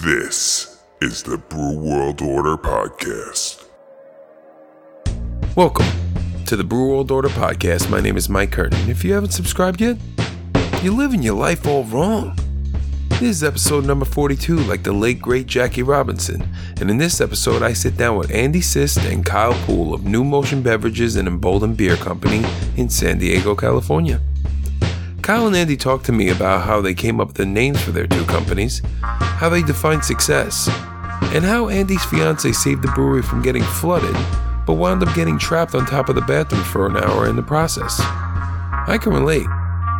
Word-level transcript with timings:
This 0.00 0.80
is 1.00 1.24
the 1.24 1.38
Brew 1.38 1.76
World 1.76 2.22
Order 2.22 2.56
Podcast. 2.56 3.64
Welcome 5.56 5.88
to 6.46 6.54
the 6.54 6.62
Brew 6.62 6.90
World 6.90 7.10
Order 7.10 7.30
Podcast. 7.30 7.90
My 7.90 8.00
name 8.00 8.16
is 8.16 8.28
Mike 8.28 8.52
Curtin. 8.52 8.88
If 8.88 9.02
you 9.02 9.12
haven't 9.12 9.32
subscribed 9.32 9.80
yet, 9.80 9.96
you're 10.84 10.94
living 10.94 11.20
your 11.20 11.34
life 11.34 11.66
all 11.66 11.82
wrong. 11.82 12.38
This 13.08 13.22
is 13.22 13.42
episode 13.42 13.86
number 13.86 14.04
42, 14.04 14.58
like 14.58 14.84
the 14.84 14.92
late 14.92 15.20
great 15.20 15.48
Jackie 15.48 15.82
Robinson. 15.82 16.48
And 16.80 16.88
in 16.92 16.98
this 16.98 17.20
episode, 17.20 17.64
I 17.64 17.72
sit 17.72 17.96
down 17.96 18.16
with 18.16 18.30
Andy 18.30 18.60
Sist 18.60 18.98
and 18.98 19.26
Kyle 19.26 19.54
Poole 19.64 19.94
of 19.94 20.04
New 20.04 20.22
Motion 20.22 20.62
Beverages 20.62 21.16
and 21.16 21.26
Embolden 21.26 21.74
Beer 21.74 21.96
Company 21.96 22.44
in 22.76 22.88
San 22.88 23.18
Diego, 23.18 23.56
California. 23.56 24.20
Kyle 25.28 25.46
and 25.46 25.54
Andy 25.54 25.76
talked 25.76 26.06
to 26.06 26.12
me 26.12 26.30
about 26.30 26.64
how 26.64 26.80
they 26.80 26.94
came 26.94 27.20
up 27.20 27.26
with 27.26 27.36
the 27.36 27.44
names 27.44 27.82
for 27.82 27.90
their 27.90 28.06
two 28.06 28.24
companies, 28.24 28.80
how 29.02 29.50
they 29.50 29.60
define 29.60 30.00
success, 30.00 30.68
and 31.34 31.44
how 31.44 31.68
Andy's 31.68 32.02
fiance 32.06 32.50
saved 32.52 32.80
the 32.80 32.90
brewery 32.92 33.20
from 33.20 33.42
getting 33.42 33.62
flooded, 33.62 34.16
but 34.64 34.76
wound 34.76 35.02
up 35.02 35.14
getting 35.14 35.38
trapped 35.38 35.74
on 35.74 35.84
top 35.84 36.08
of 36.08 36.14
the 36.14 36.22
bathroom 36.22 36.64
for 36.64 36.86
an 36.86 36.96
hour 36.96 37.28
in 37.28 37.36
the 37.36 37.42
process. 37.42 38.00
I 38.00 38.98
can 38.98 39.12
relate. 39.12 39.46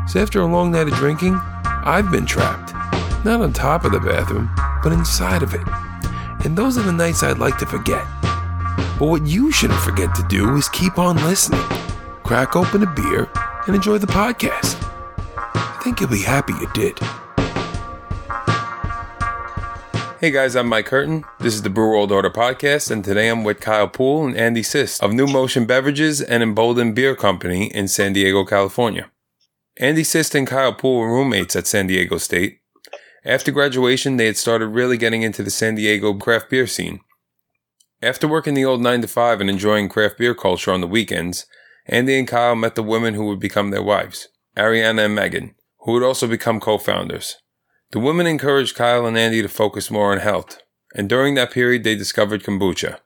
So 0.08 0.18
after 0.18 0.40
a 0.40 0.46
long 0.46 0.70
night 0.70 0.88
of 0.88 0.94
drinking, 0.94 1.38
I've 1.62 2.10
been 2.10 2.24
trapped. 2.24 2.72
Not 3.22 3.42
on 3.42 3.52
top 3.52 3.84
of 3.84 3.92
the 3.92 4.00
bathroom, 4.00 4.48
but 4.82 4.94
inside 4.94 5.42
of 5.42 5.52
it. 5.52 5.68
And 6.46 6.56
those 6.56 6.78
are 6.78 6.82
the 6.84 6.90
nights 6.90 7.22
I'd 7.22 7.36
like 7.36 7.58
to 7.58 7.66
forget. 7.66 8.06
But 8.98 9.08
what 9.08 9.26
you 9.26 9.52
shouldn't 9.52 9.80
forget 9.80 10.14
to 10.14 10.26
do 10.30 10.56
is 10.56 10.70
keep 10.70 10.98
on 10.98 11.16
listening. 11.16 11.60
Crack 12.24 12.56
open 12.56 12.82
a 12.82 12.86
beer 12.86 13.28
and 13.66 13.76
enjoy 13.76 13.98
the 13.98 14.06
podcast. 14.06 14.87
Think 15.88 16.00
you'll 16.00 16.10
be 16.10 16.22
happy 16.22 16.52
you 16.52 16.68
did. 16.74 16.98
Hey 20.20 20.30
guys, 20.30 20.54
I'm 20.54 20.68
Mike 20.68 20.84
Curtin. 20.84 21.24
This 21.40 21.54
is 21.54 21.62
the 21.62 21.70
Brew 21.70 21.88
World 21.88 22.12
Order 22.12 22.28
Podcast, 22.28 22.90
and 22.90 23.02
today 23.02 23.30
I'm 23.30 23.42
with 23.42 23.60
Kyle 23.60 23.88
Poole 23.88 24.26
and 24.26 24.36
Andy 24.36 24.62
Sist 24.62 25.02
of 25.02 25.14
New 25.14 25.26
Motion 25.26 25.64
Beverages 25.64 26.20
and 26.20 26.42
Embolden 26.42 26.92
Beer 26.92 27.16
Company 27.16 27.74
in 27.74 27.88
San 27.88 28.12
Diego, 28.12 28.44
California. 28.44 29.10
Andy 29.78 30.04
Sist 30.04 30.34
and 30.34 30.46
Kyle 30.46 30.74
Poole 30.74 30.98
were 30.98 31.10
roommates 31.10 31.56
at 31.56 31.66
San 31.66 31.86
Diego 31.86 32.18
State. 32.18 32.58
After 33.24 33.50
graduation, 33.50 34.18
they 34.18 34.26
had 34.26 34.36
started 34.36 34.66
really 34.66 34.98
getting 34.98 35.22
into 35.22 35.42
the 35.42 35.50
San 35.50 35.76
Diego 35.76 36.12
craft 36.12 36.50
beer 36.50 36.66
scene. 36.66 37.00
After 38.02 38.28
working 38.28 38.52
the 38.52 38.66
old 38.66 38.82
9 38.82 39.00
to 39.00 39.08
5 39.08 39.40
and 39.40 39.48
enjoying 39.48 39.88
craft 39.88 40.18
beer 40.18 40.34
culture 40.34 40.70
on 40.70 40.82
the 40.82 40.86
weekends, 40.86 41.46
Andy 41.86 42.18
and 42.18 42.28
Kyle 42.28 42.54
met 42.54 42.74
the 42.74 42.82
women 42.82 43.14
who 43.14 43.24
would 43.24 43.40
become 43.40 43.70
their 43.70 43.82
wives, 43.82 44.28
Ariana 44.54 45.06
and 45.06 45.14
Megan, 45.14 45.54
who 45.88 45.94
would 45.94 46.02
also 46.02 46.26
become 46.26 46.60
co 46.60 46.76
founders. 46.76 47.36
The 47.92 47.98
women 47.98 48.26
encouraged 48.26 48.76
Kyle 48.76 49.06
and 49.06 49.16
Andy 49.16 49.40
to 49.40 49.48
focus 49.48 49.90
more 49.90 50.12
on 50.12 50.18
health, 50.18 50.60
and 50.94 51.08
during 51.08 51.34
that 51.34 51.50
period 51.50 51.82
they 51.82 51.94
discovered 51.94 52.42
kombucha. 52.42 52.98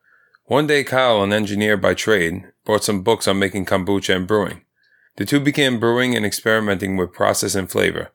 One 0.46 0.66
day 0.66 0.82
Kyle, 0.82 1.22
an 1.22 1.32
engineer 1.32 1.76
by 1.76 1.94
trade, 1.94 2.42
brought 2.64 2.82
some 2.82 3.04
books 3.04 3.28
on 3.28 3.38
making 3.38 3.66
kombucha 3.66 4.16
and 4.16 4.26
brewing. 4.26 4.62
The 5.16 5.24
two 5.24 5.38
began 5.38 5.78
brewing 5.78 6.16
and 6.16 6.26
experimenting 6.26 6.96
with 6.96 7.12
process 7.12 7.54
and 7.54 7.70
flavor. 7.70 8.10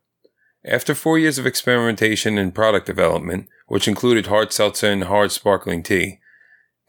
After 0.66 0.94
four 0.94 1.18
years 1.18 1.40
of 1.40 1.46
experimentation 1.46 2.38
and 2.38 2.54
product 2.54 2.86
development, 2.88 3.48
which 3.68 3.88
included 3.88 4.26
hard 4.26 4.52
seltzer 4.52 4.92
and 4.92 5.06
hard 5.06 5.32
sparkling 5.32 5.82
tea, 5.82 6.20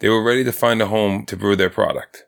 they 0.01 0.09
were 0.09 0.25
ready 0.25 0.43
to 0.43 0.51
find 0.51 0.83
a 0.83 0.87
home 0.87 1.25
to 1.27 1.37
brew 1.37 1.55
their 1.55 1.71
product. 1.71 2.25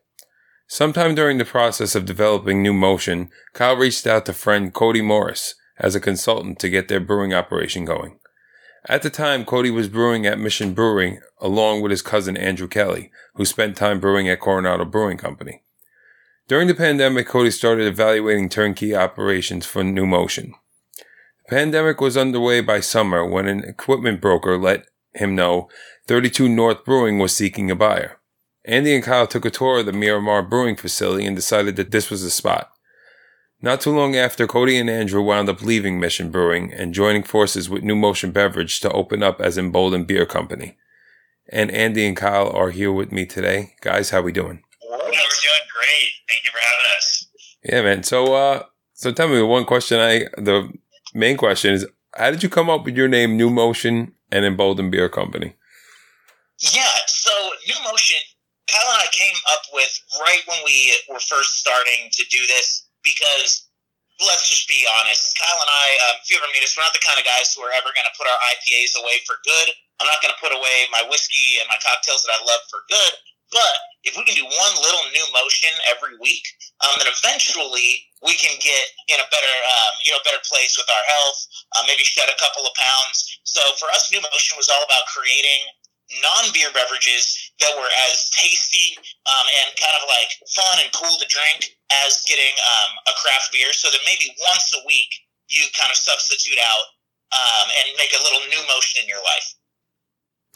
Sometime 0.72 1.16
during 1.16 1.38
the 1.38 1.44
process 1.44 1.96
of 1.96 2.04
developing 2.04 2.62
New 2.62 2.72
Motion, 2.72 3.28
Kyle 3.54 3.74
reached 3.74 4.06
out 4.06 4.24
to 4.26 4.32
friend 4.32 4.72
Cody 4.72 5.02
Morris, 5.02 5.56
as 5.80 5.96
a 5.96 6.00
consultant 6.00 6.60
to 6.60 6.68
get 6.68 6.86
their 6.86 7.00
brewing 7.00 7.34
operation 7.34 7.84
going. 7.84 8.20
At 8.88 9.02
the 9.02 9.10
time, 9.10 9.44
Cody 9.44 9.72
was 9.72 9.88
brewing 9.88 10.26
at 10.26 10.38
Mission 10.38 10.72
Brewing 10.72 11.22
along 11.40 11.82
with 11.82 11.90
his 11.90 12.02
cousin 12.02 12.36
Andrew 12.36 12.68
Kelly, 12.68 13.10
who 13.34 13.44
spent 13.44 13.76
time 13.76 13.98
brewing 13.98 14.28
at 14.28 14.38
Coronado 14.38 14.84
Brewing 14.84 15.16
Company. 15.16 15.64
During 16.46 16.68
the 16.68 16.74
pandemic, 16.74 17.26
Cody 17.26 17.50
started 17.50 17.88
evaluating 17.88 18.48
turnkey 18.48 18.94
operations 18.94 19.66
for 19.66 19.82
New 19.82 20.06
Motion. 20.06 20.54
The 21.48 21.56
pandemic 21.56 22.00
was 22.00 22.16
underway 22.16 22.60
by 22.60 22.78
summer 22.78 23.26
when 23.26 23.48
an 23.48 23.64
equipment 23.64 24.20
broker 24.20 24.56
let 24.56 24.86
him 25.14 25.34
know 25.34 25.68
32 26.06 26.48
North 26.48 26.84
Brewing 26.84 27.18
was 27.18 27.34
seeking 27.34 27.72
a 27.72 27.74
buyer. 27.74 28.19
Andy 28.64 28.94
and 28.94 29.02
Kyle 29.02 29.26
took 29.26 29.44
a 29.44 29.50
tour 29.50 29.80
of 29.80 29.86
the 29.86 29.92
Miramar 29.92 30.42
Brewing 30.42 30.76
facility 30.76 31.26
and 31.26 31.34
decided 31.34 31.76
that 31.76 31.90
this 31.90 32.10
was 32.10 32.22
the 32.22 32.30
spot. 32.30 32.70
Not 33.62 33.80
too 33.80 33.90
long 33.90 34.16
after, 34.16 34.46
Cody 34.46 34.78
and 34.78 34.88
Andrew 34.88 35.22
wound 35.22 35.48
up 35.48 35.62
leaving 35.62 36.00
Mission 36.00 36.30
Brewing 36.30 36.72
and 36.72 36.94
joining 36.94 37.22
forces 37.22 37.68
with 37.68 37.82
New 37.82 37.96
Motion 37.96 38.32
Beverage 38.32 38.80
to 38.80 38.92
open 38.92 39.22
up 39.22 39.40
as 39.40 39.58
Embolden 39.58 40.04
Beer 40.04 40.24
Company. 40.24 40.78
And 41.52 41.70
Andy 41.70 42.06
and 42.06 42.16
Kyle 42.16 42.48
are 42.50 42.70
here 42.70 42.92
with 42.92 43.12
me 43.12 43.26
today. 43.26 43.74
Guys, 43.80 44.10
how 44.10 44.22
we 44.22 44.32
doing? 44.32 44.62
We're 44.88 44.98
doing 44.98 45.10
great. 45.10 46.12
Thank 46.28 46.44
you 46.44 46.50
for 46.50 46.58
having 46.58 46.96
us. 46.96 47.26
Yeah, 47.64 47.82
man. 47.82 48.02
So 48.02 48.34
uh 48.34 48.62
so 48.94 49.12
tell 49.12 49.28
me 49.28 49.42
one 49.42 49.64
question 49.64 49.98
I 49.98 50.26
the 50.40 50.72
main 51.12 51.36
question 51.36 51.74
is 51.74 51.86
how 52.14 52.30
did 52.30 52.42
you 52.42 52.48
come 52.48 52.70
up 52.70 52.84
with 52.84 52.96
your 52.96 53.08
name 53.08 53.36
New 53.36 53.50
Motion 53.50 54.12
and 54.30 54.44
Embolden 54.44 54.90
Beer 54.90 55.08
Company? 55.08 55.54
Yeah, 56.58 56.86
so 57.06 57.30
New 57.66 57.82
Motion, 57.84 58.18
Kyle 58.70 58.86
and 58.94 59.02
I 59.02 59.10
came 59.10 59.34
up 59.50 59.66
with 59.74 59.90
right 60.22 60.46
when 60.46 60.62
we 60.62 60.94
were 61.10 61.18
first 61.18 61.58
starting 61.58 62.06
to 62.14 62.22
do 62.30 62.38
this 62.46 62.86
because 63.02 63.66
let's 64.22 64.46
just 64.46 64.70
be 64.70 64.86
honest. 65.00 65.34
Kyle 65.34 65.58
and 65.58 65.72
I, 65.74 65.86
um, 66.06 66.16
if 66.22 66.30
you 66.30 66.38
ever 66.38 66.46
meet 66.54 66.62
us, 66.62 66.76
we're 66.78 66.86
not 66.86 66.94
the 66.94 67.02
kind 67.02 67.18
of 67.18 67.26
guys 67.26 67.50
who 67.50 67.66
are 67.66 67.74
ever 67.74 67.90
going 67.90 68.06
to 68.06 68.14
put 68.14 68.30
our 68.30 68.40
IPAs 68.54 68.94
away 69.00 69.18
for 69.26 69.42
good. 69.42 69.74
I'm 69.98 70.06
not 70.06 70.22
going 70.22 70.32
to 70.32 70.40
put 70.40 70.54
away 70.54 70.86
my 70.94 71.02
whiskey 71.10 71.58
and 71.58 71.66
my 71.66 71.80
cocktails 71.82 72.22
that 72.22 72.32
I 72.32 72.40
love 72.46 72.62
for 72.70 72.86
good. 72.86 73.12
But 73.50 73.76
if 74.06 74.14
we 74.14 74.22
can 74.22 74.38
do 74.38 74.46
one 74.46 74.74
little 74.78 75.04
new 75.10 75.26
motion 75.34 75.74
every 75.90 76.14
week, 76.22 76.46
um, 76.86 76.94
then 77.02 77.10
eventually 77.10 78.06
we 78.22 78.38
can 78.38 78.54
get 78.62 78.84
in 79.10 79.18
a 79.18 79.26
better, 79.26 79.54
um, 79.66 79.92
you 80.06 80.14
know, 80.14 80.22
better 80.22 80.40
place 80.46 80.78
with 80.78 80.86
our 80.86 81.04
health. 81.18 81.38
Uh, 81.74 81.82
maybe 81.90 82.06
shed 82.06 82.30
a 82.30 82.38
couple 82.38 82.62
of 82.62 82.72
pounds. 82.78 83.26
So 83.42 83.60
for 83.82 83.90
us, 83.90 84.06
new 84.14 84.22
motion 84.22 84.54
was 84.54 84.70
all 84.70 84.86
about 84.86 85.10
creating 85.10 85.66
non-beer 86.18 86.74
beverages 86.74 87.38
that 87.62 87.70
were 87.78 87.90
as 88.10 88.26
tasty 88.34 88.98
um, 89.30 89.46
and 89.62 89.68
kind 89.78 89.94
of 90.02 90.04
like 90.10 90.30
fun 90.50 90.76
and 90.82 90.90
cool 90.90 91.14
to 91.22 91.26
drink 91.30 91.70
as 92.02 92.18
getting 92.26 92.54
um, 92.58 92.90
a 93.06 93.14
craft 93.22 93.54
beer. 93.54 93.70
So 93.70 93.86
that 93.94 94.02
maybe 94.02 94.34
once 94.42 94.66
a 94.74 94.82
week 94.86 95.10
you 95.46 95.62
kind 95.78 95.90
of 95.90 95.98
substitute 95.98 96.58
out 96.58 96.86
um, 97.30 97.66
and 97.70 97.94
make 97.94 98.10
a 98.14 98.22
little 98.22 98.42
new 98.50 98.62
motion 98.66 99.02
in 99.02 99.06
your 99.06 99.22
life. 99.22 99.48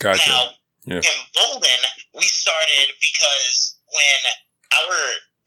Gotcha. 0.02 0.26
Now, 0.30 0.44
Yeah. 0.84 1.02
in 1.02 1.18
Bolden, 1.34 1.80
we 2.18 2.26
started 2.26 2.92
because 2.98 3.78
when 3.86 4.20
our 4.82 4.96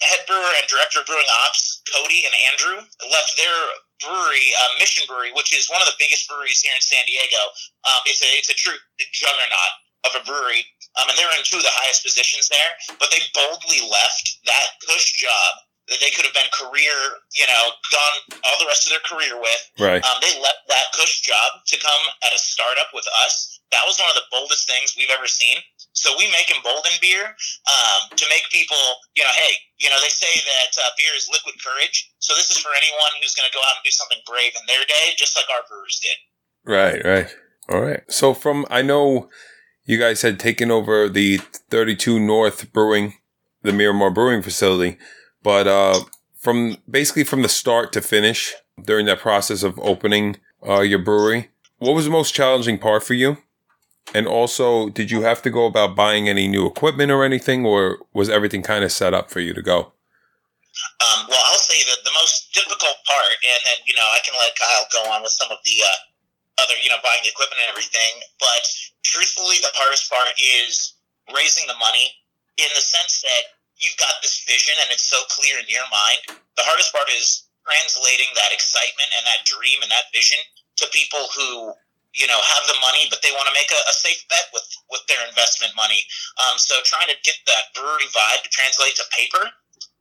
head 0.08 0.24
brewer 0.28 0.52
and 0.56 0.66
director 0.72 1.02
of 1.02 1.06
brewing 1.06 1.28
ops, 1.44 1.82
Cody 1.92 2.24
and 2.26 2.36
Andrew, 2.52 2.80
left 3.12 3.36
their 3.36 3.60
brewery, 4.00 4.54
uh, 4.62 4.72
Mission 4.80 5.04
Brewery, 5.08 5.32
which 5.34 5.52
is 5.54 5.70
one 5.70 5.82
of 5.82 5.88
the 5.88 5.98
biggest 6.00 6.28
breweries 6.30 6.62
here 6.62 6.74
in 6.76 6.82
San 6.82 7.04
Diego. 7.06 7.42
Um, 7.84 8.02
it's 8.06 8.22
a 8.22 8.30
it's 8.38 8.50
a 8.50 8.54
true 8.56 8.78
juggernaut 9.12 9.74
of 10.10 10.22
a 10.22 10.24
brewery, 10.26 10.64
um, 11.00 11.10
and 11.10 11.16
they're 11.18 11.32
in 11.36 11.44
two 11.44 11.60
of 11.60 11.68
the 11.68 11.80
highest 11.84 12.04
positions 12.04 12.50
there. 12.50 12.98
But 13.00 13.12
they 13.12 13.22
boldly 13.36 13.84
left 13.86 14.26
that 14.48 14.68
cush 14.88 15.20
job 15.20 15.68
that 15.88 16.04
they 16.04 16.12
could 16.12 16.28
have 16.28 16.36
been 16.36 16.52
career, 16.52 16.96
you 17.32 17.48
know, 17.48 17.64
gone 17.96 18.16
all 18.44 18.60
the 18.60 18.68
rest 18.68 18.84
of 18.84 18.92
their 18.92 19.04
career 19.08 19.40
with. 19.40 19.62
Right. 19.80 20.04
Um, 20.04 20.20
they 20.20 20.36
left 20.36 20.68
that 20.68 20.92
cush 20.92 21.24
job 21.24 21.64
to 21.64 21.76
come 21.80 22.04
at 22.28 22.36
a 22.36 22.40
startup 22.40 22.92
with 22.92 23.08
us. 23.24 23.60
That 23.72 23.88
was 23.88 24.00
one 24.00 24.12
of 24.12 24.16
the 24.20 24.28
boldest 24.32 24.68
things 24.68 24.96
we've 25.00 25.12
ever 25.12 25.28
seen. 25.28 25.60
So 25.96 26.12
we 26.20 26.28
make 26.32 26.52
embolden 26.52 26.92
beer 27.00 27.24
um, 27.68 28.02
to 28.16 28.26
make 28.28 28.48
people, 28.52 28.80
you 29.16 29.24
know, 29.24 29.32
hey, 29.32 29.56
you 29.80 29.88
know, 29.88 30.00
they 30.04 30.12
say 30.12 30.32
that 30.40 30.72
uh, 30.76 30.92
beer 31.00 31.12
is 31.16 31.32
liquid 31.32 31.56
courage. 31.64 32.12
So 32.20 32.36
this 32.36 32.52
is 32.52 32.60
for 32.60 32.72
anyone 32.76 33.12
who's 33.20 33.36
going 33.36 33.48
to 33.48 33.56
go 33.56 33.64
out 33.64 33.80
and 33.80 33.84
do 33.88 33.92
something 33.92 34.20
brave 34.28 34.56
in 34.60 34.64
their 34.68 34.84
day, 34.88 35.16
just 35.16 35.36
like 35.40 35.48
our 35.52 35.64
brewers 35.72 36.00
did. 36.04 36.18
Right, 36.68 37.00
right. 37.04 37.32
All 37.72 37.82
right. 37.82 38.04
So 38.12 38.34
from 38.34 38.68
I 38.70 38.82
know 38.84 39.32
you 39.88 39.98
guys 39.98 40.22
had 40.22 40.40
taken 40.40 40.70
over 40.70 41.10
the 41.10 41.38
32 41.72 42.20
North 42.20 42.72
Brewing, 42.72 43.16
the 43.64 43.74
Miramar 43.74 44.12
Brewing 44.12 44.44
facility, 44.44 44.98
but 45.42 45.66
uh 45.66 46.02
from 46.38 46.78
basically 46.88 47.24
from 47.24 47.42
the 47.42 47.50
start 47.50 47.92
to 47.94 48.02
finish 48.02 48.54
during 48.84 49.08
that 49.08 49.20
process 49.20 49.64
of 49.64 49.80
opening 49.80 50.36
uh 50.68 50.82
your 50.82 51.00
brewery, 51.00 51.50
what 51.80 51.96
was 51.96 52.06
the 52.06 52.12
most 52.12 52.36
challenging 52.36 52.78
part 52.78 53.04
for 53.04 53.16
you? 53.16 53.38
And 54.14 54.28
also, 54.28 54.88
did 54.90 55.12
you 55.12 55.24
have 55.24 55.42
to 55.42 55.50
go 55.50 55.66
about 55.66 55.96
buying 55.96 56.30
any 56.30 56.48
new 56.48 56.66
equipment 56.66 57.12
or 57.12 57.26
anything, 57.26 57.66
or 57.66 58.00
was 58.14 58.30
everything 58.30 58.64
kind 58.64 58.86
of 58.86 58.92
set 58.92 59.14
up 59.14 59.30
for 59.30 59.42
you 59.42 59.54
to 59.54 59.62
go? 59.62 59.92
Um, 61.04 61.28
well, 61.28 61.44
I'll 61.44 61.60
say 61.60 61.84
that 61.92 62.06
the 62.06 62.16
most 62.16 62.54
difficult 62.54 62.96
part, 63.04 63.36
and 63.44 63.62
then 63.68 63.80
you 63.86 63.96
know 63.96 64.08
I 64.08 64.20
can 64.24 64.34
let 64.40 64.56
Kyle 64.56 64.88
go 64.94 65.12
on 65.12 65.24
with 65.24 65.36
some 65.36 65.52
of 65.52 65.58
the 65.66 65.84
uh, 65.84 66.64
other, 66.64 66.74
you 66.82 66.90
know, 66.90 67.02
buying 67.04 67.22
the 67.24 67.30
equipment 67.30 67.62
and 67.62 67.70
everything. 67.70 68.14
But 68.40 68.64
truthfully, 69.08 69.64
the 69.64 69.72
hardest 69.80 70.12
part 70.12 70.28
is 70.36 71.00
raising 71.32 71.64
the 71.72 71.80
money 71.80 72.12
in 72.60 72.68
the 72.76 72.84
sense 72.84 73.24
that 73.24 73.44
you've 73.80 73.98
got 73.98 74.20
this 74.20 74.44
vision 74.44 74.74
and 74.84 74.92
it's 74.92 75.08
so 75.08 75.22
clear 75.32 75.62
in 75.62 75.68
your 75.72 75.86
mind. 75.88 76.36
The 76.60 76.68
hardest 76.68 76.92
part 76.92 77.08
is 77.08 77.48
translating 77.64 78.32
that 78.36 78.52
excitement 78.52 79.12
and 79.16 79.24
that 79.28 79.48
dream 79.48 79.80
and 79.84 79.92
that 79.92 80.12
vision 80.12 80.40
to 80.84 80.86
people 80.92 81.30
who 81.36 81.72
you 82.16 82.26
know 82.26 82.40
have 82.40 82.66
the 82.66 82.80
money, 82.82 83.06
but 83.12 83.22
they 83.22 83.32
want 83.36 83.46
to 83.46 83.56
make 83.56 83.70
a, 83.70 83.82
a, 83.88 83.96
safe 83.96 84.24
bet 84.32 84.50
with 84.56 84.66
with 84.90 85.04
their 85.06 85.22
investment 85.28 85.76
money. 85.78 86.02
Um, 86.42 86.58
so 86.58 86.80
trying 86.82 87.12
to 87.12 87.18
get 87.22 87.38
that 87.46 87.76
brewery 87.78 88.10
vibe 88.10 88.42
to 88.42 88.50
translate 88.50 88.98
to 88.98 89.06
paper 89.14 89.46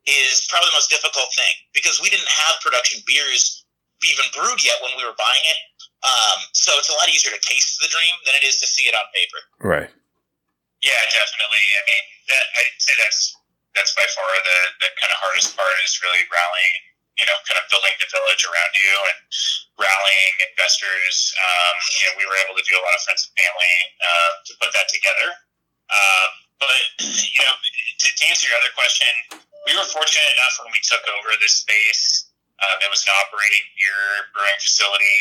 is 0.06 0.46
probably 0.48 0.70
the 0.70 0.78
most 0.78 0.88
difficult 0.88 1.28
thing 1.34 1.54
because 1.74 1.98
we 2.00 2.08
didn't 2.08 2.30
have 2.30 2.62
production 2.62 3.02
beers 3.04 3.66
even 4.06 4.24
brewed 4.32 4.62
yet 4.62 4.78
when 4.80 4.94
we 4.96 5.02
were 5.02 5.18
buying 5.18 5.44
it. 5.50 5.58
Um, 6.04 6.38
so 6.52 6.76
it's 6.76 6.92
a 6.92 6.96
lot 6.96 7.08
easier 7.08 7.32
to 7.32 7.42
taste 7.42 7.80
the 7.80 7.88
dream 7.88 8.14
than 8.28 8.36
it 8.36 8.44
is 8.44 8.60
to 8.60 8.66
see 8.68 8.84
it 8.84 8.94
on 8.94 9.06
paper. 9.16 9.40
Right. 9.64 9.90
Yeah, 10.84 11.02
definitely. 11.08 11.64
I 11.76 11.82
mean, 11.88 12.04
that, 12.30 12.44
I'd 12.60 12.76
say 12.78 12.94
that's 13.00 13.32
that's 13.72 13.92
by 13.92 14.06
far 14.16 14.30
the, 14.40 14.58
the 14.80 14.90
kind 14.96 15.12
of 15.12 15.18
hardest 15.20 15.52
part 15.52 15.72
is 15.84 16.00
really 16.00 16.24
rallying 16.32 16.96
you 17.16 17.24
know, 17.24 17.36
kind 17.48 17.56
of 17.56 17.64
building 17.72 17.96
the 17.96 18.08
village 18.12 18.44
around 18.44 18.72
you 18.76 18.92
and 18.92 19.18
rallying 19.80 20.34
investors. 20.52 21.32
Um, 21.32 21.74
you 21.96 22.02
know, 22.08 22.12
we 22.20 22.24
were 22.28 22.38
able 22.44 22.56
to 22.60 22.64
do 22.68 22.76
a 22.76 22.82
lot 22.84 22.92
of 22.92 23.00
friends 23.08 23.24
and 23.24 23.32
family 23.40 23.76
uh, 24.04 24.30
to 24.44 24.52
put 24.60 24.70
that 24.76 24.88
together. 24.92 25.28
Um, 25.88 26.30
but 26.60 26.80
you 27.00 27.40
know, 27.44 27.56
to, 27.56 28.06
to, 28.08 28.22
answer 28.28 28.48
your 28.48 28.58
other 28.60 28.72
question, 28.76 29.08
we 29.64 29.72
were 29.76 29.88
fortunate 29.88 30.28
enough 30.36 30.54
when 30.60 30.72
we 30.72 30.80
took 30.84 31.04
over 31.08 31.36
this 31.40 31.64
space. 31.64 32.32
Um, 32.56 32.76
it 32.80 32.88
was 32.88 33.04
an 33.04 33.12
operating 33.24 33.64
beer 33.76 34.32
brewing 34.32 34.60
facility. 34.60 35.20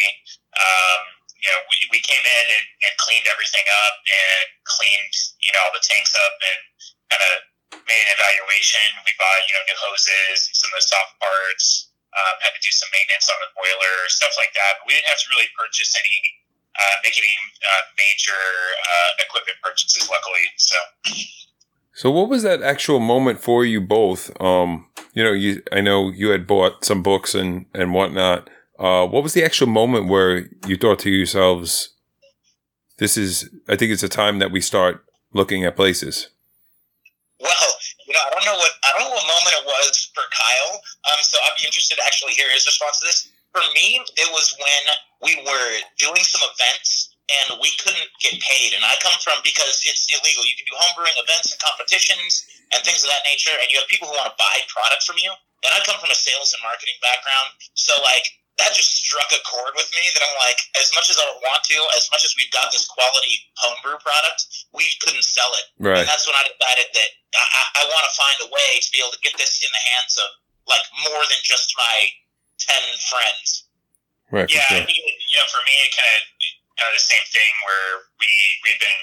Um, 0.55 1.01
you 1.45 1.49
know, 1.53 1.61
we, 1.69 1.77
we 1.93 1.99
came 2.01 2.23
in 2.25 2.45
and, 2.49 2.65
and 2.89 2.93
cleaned 2.97 3.27
everything 3.29 3.65
up 3.85 3.95
and 4.01 4.45
cleaned, 4.65 5.13
you 5.45 5.51
know, 5.53 5.61
all 5.67 5.73
the 5.75 5.83
tanks 5.83 6.15
up 6.17 6.35
and 6.41 6.59
kind 7.13 7.21
of 7.21 7.33
made 7.85 8.01
an 8.01 8.11
evaluation. 8.17 8.81
We 9.05 9.13
bought, 9.19 9.41
you 9.45 9.53
know, 9.53 9.63
new 9.69 9.77
hoses, 9.77 10.49
some 10.57 10.73
of 10.73 10.81
the 10.81 10.87
soft 10.89 11.13
parts, 11.21 11.93
um, 12.17 12.35
had 12.41 12.55
to 12.55 12.61
do 12.63 12.71
some 12.73 12.89
maintenance 12.89 13.29
on 13.29 13.37
the 13.45 13.51
boiler, 13.53 13.95
stuff 14.09 14.33
like 14.41 14.57
that. 14.57 14.81
But 14.81 14.89
we 14.89 14.97
didn't 14.97 15.11
have 15.11 15.21
to 15.21 15.29
really 15.35 15.51
purchase 15.53 15.93
any, 15.93 16.17
uh, 16.73 16.95
make 17.05 17.19
any 17.19 17.35
uh, 17.61 17.83
major 17.99 18.41
uh, 18.81 19.11
equipment 19.21 19.61
purchases, 19.61 20.09
luckily. 20.09 20.49
So. 20.57 20.77
So 21.95 22.11
what 22.11 22.27
was 22.27 22.43
that 22.43 22.61
actual 22.61 22.99
moment 22.99 23.39
for 23.39 23.63
you 23.63 23.79
both? 23.79 24.29
Um, 24.41 24.87
you 25.13 25.23
know, 25.23 25.31
you 25.31 25.63
I 25.71 25.79
know 25.79 26.11
you 26.11 26.29
had 26.29 26.45
bought 26.45 26.83
some 26.83 27.01
books 27.01 27.33
and 27.33 27.67
and 27.73 27.93
whatnot. 27.93 28.49
Uh, 28.77 29.07
what 29.07 29.23
was 29.23 29.33
the 29.33 29.43
actual 29.43 29.67
moment 29.67 30.07
where 30.07 30.49
you 30.67 30.75
thought 30.75 30.99
to 30.99 31.09
yourselves, 31.09 31.95
"This 32.97 33.15
is, 33.15 33.49
I 33.67 33.75
think 33.75 33.91
it's 33.91 34.03
a 34.03 34.09
time 34.09 34.39
that 34.39 34.51
we 34.51 34.59
start 34.59 35.05
looking 35.33 35.63
at 35.63 35.75
places." 35.75 36.27
Well, 37.39 37.69
you 38.05 38.13
know, 38.13 38.19
I 38.19 38.29
don't 38.35 38.45
know 38.45 38.57
what 38.59 38.71
I 38.83 38.89
don't 38.93 39.07
know 39.07 39.15
what 39.15 39.27
moment 39.27 39.55
it 39.59 39.65
was 39.65 40.11
for 40.13 40.23
Kyle. 40.31 40.75
Um, 40.75 41.19
so 41.23 41.37
I'd 41.45 41.59
be 41.59 41.65
interested 41.65 41.95
to 41.95 42.03
actually 42.05 42.33
hear 42.33 42.51
his 42.51 42.65
response 42.65 42.99
to 42.99 43.05
this. 43.07 43.27
For 43.55 43.63
me, 43.71 44.03
it 44.19 44.29
was 44.35 44.51
when 44.59 44.83
we 45.23 45.33
were 45.47 45.71
doing 45.95 46.23
some 46.27 46.43
events 46.43 47.15
and 47.31 47.57
we 47.63 47.71
couldn't 47.79 48.05
get 48.21 48.37
paid. 48.37 48.75
And 48.75 48.83
I 48.83 48.99
come 49.01 49.15
from 49.23 49.39
because 49.41 49.81
it's 49.87 50.05
illegal. 50.11 50.45
You 50.45 50.53
can 50.59 50.67
do 50.69 50.77
homebrewing 50.77 51.15
events 51.17 51.55
and 51.55 51.59
competitions 51.63 52.45
and 52.75 52.83
things 52.83 53.01
of 53.01 53.09
that 53.09 53.23
nature, 53.25 53.55
and 53.55 53.71
you 53.71 53.79
have 53.79 53.87
people 53.87 54.11
who 54.11 54.17
want 54.19 54.29
to 54.29 54.37
buy 54.37 54.55
product 54.69 55.07
from 55.07 55.17
you. 55.17 55.31
And 55.65 55.71
I 55.73 55.81
come 55.81 55.97
from 55.97 56.11
a 56.11 56.17
sales 56.17 56.53
and 56.53 56.61
marketing 56.61 56.99
background, 57.01 57.57
so 57.73 57.97
like 58.03 58.27
that 58.55 58.71
just 58.71 59.03
struck 59.03 59.27
a 59.35 59.41
chord 59.43 59.75
with 59.75 59.91
me 59.91 60.03
that 60.15 60.23
I'm 60.23 60.37
like, 60.39 60.59
as 60.79 60.87
much 60.95 61.11
as 61.11 61.19
I 61.19 61.27
would 61.27 61.43
want 61.43 61.67
to, 61.67 61.77
as 61.99 62.07
much 62.07 62.23
as 62.23 62.31
we've 62.39 62.51
got 62.55 62.71
this 62.71 62.87
quality 62.87 63.35
homebrew 63.59 63.99
product, 63.99 64.47
we 64.71 64.87
couldn't 65.03 65.27
sell 65.27 65.51
it. 65.59 65.65
Right. 65.75 65.99
And 65.99 66.07
that's 66.07 66.23
when 66.23 66.39
I 66.39 66.47
decided 66.47 66.87
that 66.95 67.09
I, 67.35 67.63
I 67.79 67.87
want 67.91 68.03
to 68.07 68.13
find 68.15 68.37
a 68.47 68.49
way 68.51 68.69
to 68.79 68.89
be 68.95 69.03
able 69.03 69.11
to 69.11 69.19
get 69.19 69.35
this 69.35 69.59
in 69.59 69.67
the 69.67 69.83
hands 69.91 70.15
of 70.23 70.29
like 70.71 70.85
more 71.03 71.23
than 71.27 71.41
just 71.43 71.75
my 71.75 72.07
10 72.63 72.79
friends. 73.11 73.67
Right. 74.31 74.47
Yeah. 74.47 74.63
Sure. 74.71 74.87
you 74.87 75.35
know, 75.35 75.47
for 75.51 75.59
me, 75.67 75.75
it 75.83 75.91
kind 75.91 76.11
of, 76.15 76.23
kind 76.79 76.89
of 76.91 76.95
the 76.95 77.07
same 77.11 77.25
thing 77.35 77.51
where 77.67 78.07
we, 78.23 78.31
we've 78.63 78.79
been, 78.79 78.99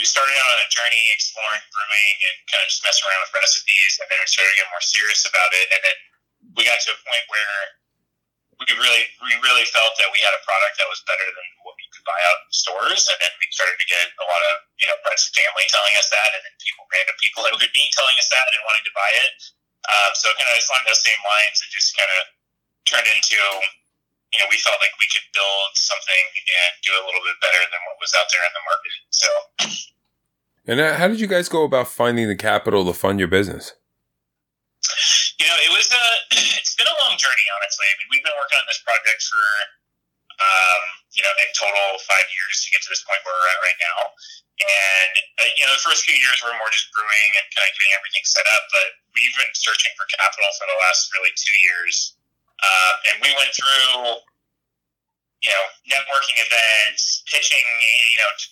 we 0.00 0.08
started 0.08 0.32
out 0.40 0.56
on 0.56 0.64
a 0.64 0.68
journey 0.72 1.04
exploring 1.12 1.64
brewing 1.68 2.16
and 2.32 2.36
kind 2.48 2.64
of 2.64 2.68
just 2.72 2.80
messing 2.80 3.04
around 3.04 3.28
with 3.28 3.36
recipes. 3.36 3.92
And 4.00 4.08
then 4.08 4.18
we 4.24 4.28
started 4.28 4.56
to 4.56 4.58
get 4.64 4.68
more 4.72 4.84
serious 4.84 5.28
about 5.28 5.52
it. 5.52 5.68
And 5.68 5.80
then 5.84 5.96
we 6.56 6.64
got 6.64 6.80
to 6.80 6.96
a 6.96 7.00
point 7.04 7.24
where 7.28 7.76
we 8.56 8.72
really 8.72 9.04
we 9.20 9.32
really 9.44 9.68
felt 9.68 9.92
that 10.00 10.08
we 10.08 10.20
had 10.24 10.32
a 10.32 10.40
product 10.40 10.80
that 10.80 10.88
was 10.88 11.04
better 11.04 11.28
than 11.28 11.46
what 11.60 11.76
we 11.76 11.84
could 11.92 12.04
buy 12.08 12.16
out 12.32 12.40
in 12.40 12.48
stores, 12.52 13.04
and 13.04 13.18
then 13.20 13.32
we 13.36 13.44
started 13.52 13.76
to 13.76 13.88
get 13.88 14.08
a 14.16 14.26
lot 14.26 14.42
of 14.52 14.64
you 14.80 14.88
know 14.88 14.96
friends 15.04 15.28
and 15.28 15.34
family 15.36 15.64
telling 15.68 15.92
us 16.00 16.08
that, 16.08 16.30
and 16.32 16.40
then 16.40 16.54
people 16.64 16.88
random 16.88 17.16
people 17.20 17.44
that 17.44 17.52
would 17.52 17.74
be 17.76 17.84
telling 17.92 18.16
us 18.16 18.28
that 18.32 18.44
and 18.48 18.64
wanting 18.64 18.86
to 18.88 18.94
buy 18.96 19.12
it. 19.28 19.36
Um, 19.86 20.10
so 20.16 20.32
kind 20.32 20.48
of 20.48 20.56
along 20.56 20.82
those 20.88 21.04
same 21.04 21.20
lines, 21.20 21.60
it 21.60 21.68
just 21.68 21.92
kind 21.92 22.08
of 22.16 22.22
turned 22.88 23.08
into 23.12 23.36
you 23.36 24.38
know 24.40 24.48
we 24.48 24.56
felt 24.64 24.80
like 24.80 24.96
we 24.96 25.08
could 25.12 25.26
build 25.36 25.70
something 25.76 26.24
and 26.40 26.70
do 26.80 26.96
a 26.96 27.02
little 27.04 27.24
bit 27.28 27.36
better 27.44 27.60
than 27.68 27.80
what 27.92 28.00
was 28.00 28.12
out 28.16 28.28
there 28.32 28.44
in 28.44 28.52
the 28.56 28.64
market. 28.64 28.96
So. 29.12 29.28
And 30.66 30.82
uh, 30.82 30.98
how 30.98 31.06
did 31.06 31.20
you 31.20 31.30
guys 31.30 31.48
go 31.48 31.62
about 31.62 31.86
finding 31.86 32.26
the 32.26 32.34
capital 32.34 32.84
to 32.86 32.92
fund 32.92 33.20
your 33.20 33.28
business? 33.28 33.78
You 35.36 35.44
know, 35.44 35.58
it 35.68 35.72
was 35.72 35.88
a 35.92 36.04
it's 36.60 36.74
been 36.76 36.88
a 36.88 36.96
long 37.04 37.16
journey, 37.20 37.46
honestly. 37.60 37.84
I 37.84 37.94
mean, 38.00 38.08
we've 38.08 38.24
been 38.24 38.36
working 38.36 38.56
on 38.56 38.66
this 38.68 38.80
project 38.80 39.20
for 39.20 39.44
um, 40.36 40.82
you 41.16 41.24
know, 41.24 41.32
in 41.44 41.48
total 41.56 41.96
five 42.04 42.28
years 42.28 42.60
to 42.64 42.68
get 42.68 42.84
to 42.84 42.92
this 42.92 43.00
point 43.08 43.20
where 43.24 43.32
we're 43.32 43.52
at 43.56 43.60
right 43.64 43.80
now. 43.80 43.98
And 44.56 45.12
uh, 45.40 45.50
you 45.56 45.64
know, 45.64 45.72
the 45.76 45.84
first 45.84 46.04
few 46.04 46.16
years 46.16 46.40
were 46.44 46.52
more 46.56 46.72
just 46.72 46.88
brewing 46.92 47.30
and 47.40 47.44
kind 47.52 47.64
of 47.68 47.72
getting 47.72 47.92
everything 47.96 48.24
set 48.24 48.44
up, 48.56 48.64
but 48.72 48.88
we've 49.12 49.36
been 49.36 49.52
searching 49.56 49.92
for 49.96 50.08
capital 50.12 50.48
for 50.56 50.68
the 50.68 50.78
last 50.88 51.08
really 51.16 51.32
two 51.36 51.56
years. 51.60 52.16
Um, 52.56 52.94
and 53.12 53.14
we 53.20 53.30
went 53.36 53.52
through, 53.52 54.24
you 55.44 55.52
know, 55.52 55.64
networking 55.84 56.36
events, 56.40 57.20
pitching, 57.28 57.64
you 58.12 58.18
know, 58.24 58.32
to, 58.32 58.46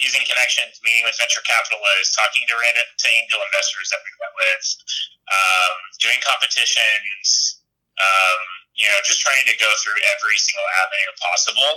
using 0.00 0.24
connections, 0.24 0.80
meeting 0.80 1.04
with 1.04 1.16
venture 1.20 1.44
capitalists, 1.44 2.16
talking 2.16 2.48
to 2.48 2.56
to 2.56 3.06
angel 3.20 3.40
investors 3.44 3.92
that 3.92 4.00
we 4.00 4.10
met 4.16 4.32
with, 4.32 4.64
um, 5.28 5.74
doing 6.00 6.18
competitions, 6.20 7.60
um, 7.96 8.40
you 8.76 8.86
know, 8.90 8.98
just 9.06 9.22
trying 9.22 9.46
to 9.48 9.56
go 9.56 9.70
through 9.80 9.96
every 10.16 10.36
single 10.36 10.66
avenue 10.84 11.12
possible 11.22 11.72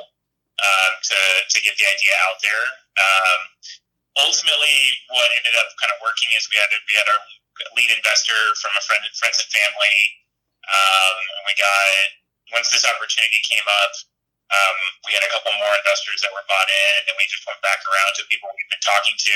um, 0.60 0.92
to 1.06 1.20
to 1.54 1.58
get 1.62 1.78
the 1.78 1.86
idea 1.86 2.14
out 2.28 2.38
there. 2.42 2.66
Um, 2.98 3.40
ultimately, 4.28 4.78
what 5.14 5.28
ended 5.40 5.56
up 5.62 5.70
kind 5.78 5.92
of 5.94 6.02
working 6.02 6.30
is 6.36 6.50
we 6.50 6.58
had 6.58 6.70
we 6.74 6.94
had 6.98 7.08
our 7.08 7.22
lead 7.78 7.92
investor 7.94 8.38
from 8.60 8.74
a 8.76 8.84
friend, 8.84 9.04
friends 9.18 9.38
and 9.40 9.50
family, 9.50 9.98
um, 10.68 11.16
and 11.40 11.44
we 11.46 11.54
got 11.56 11.90
once 12.52 12.72
this 12.72 12.88
opportunity 12.88 13.40
came 13.44 13.68
up 13.68 13.94
um, 14.48 14.78
we 15.04 15.12
had 15.12 15.24
a 15.28 15.32
couple 15.32 15.52
more 15.60 15.76
investors 15.76 16.24
that 16.24 16.32
were 16.32 16.46
bought 16.48 16.70
in, 16.72 16.92
and 17.00 17.04
then 17.08 17.16
we 17.20 17.28
just 17.28 17.44
went 17.44 17.60
back 17.60 17.84
around 17.84 18.12
to 18.16 18.24
people 18.32 18.48
we've 18.56 18.72
been 18.72 18.84
talking 18.84 19.18
to, 19.20 19.36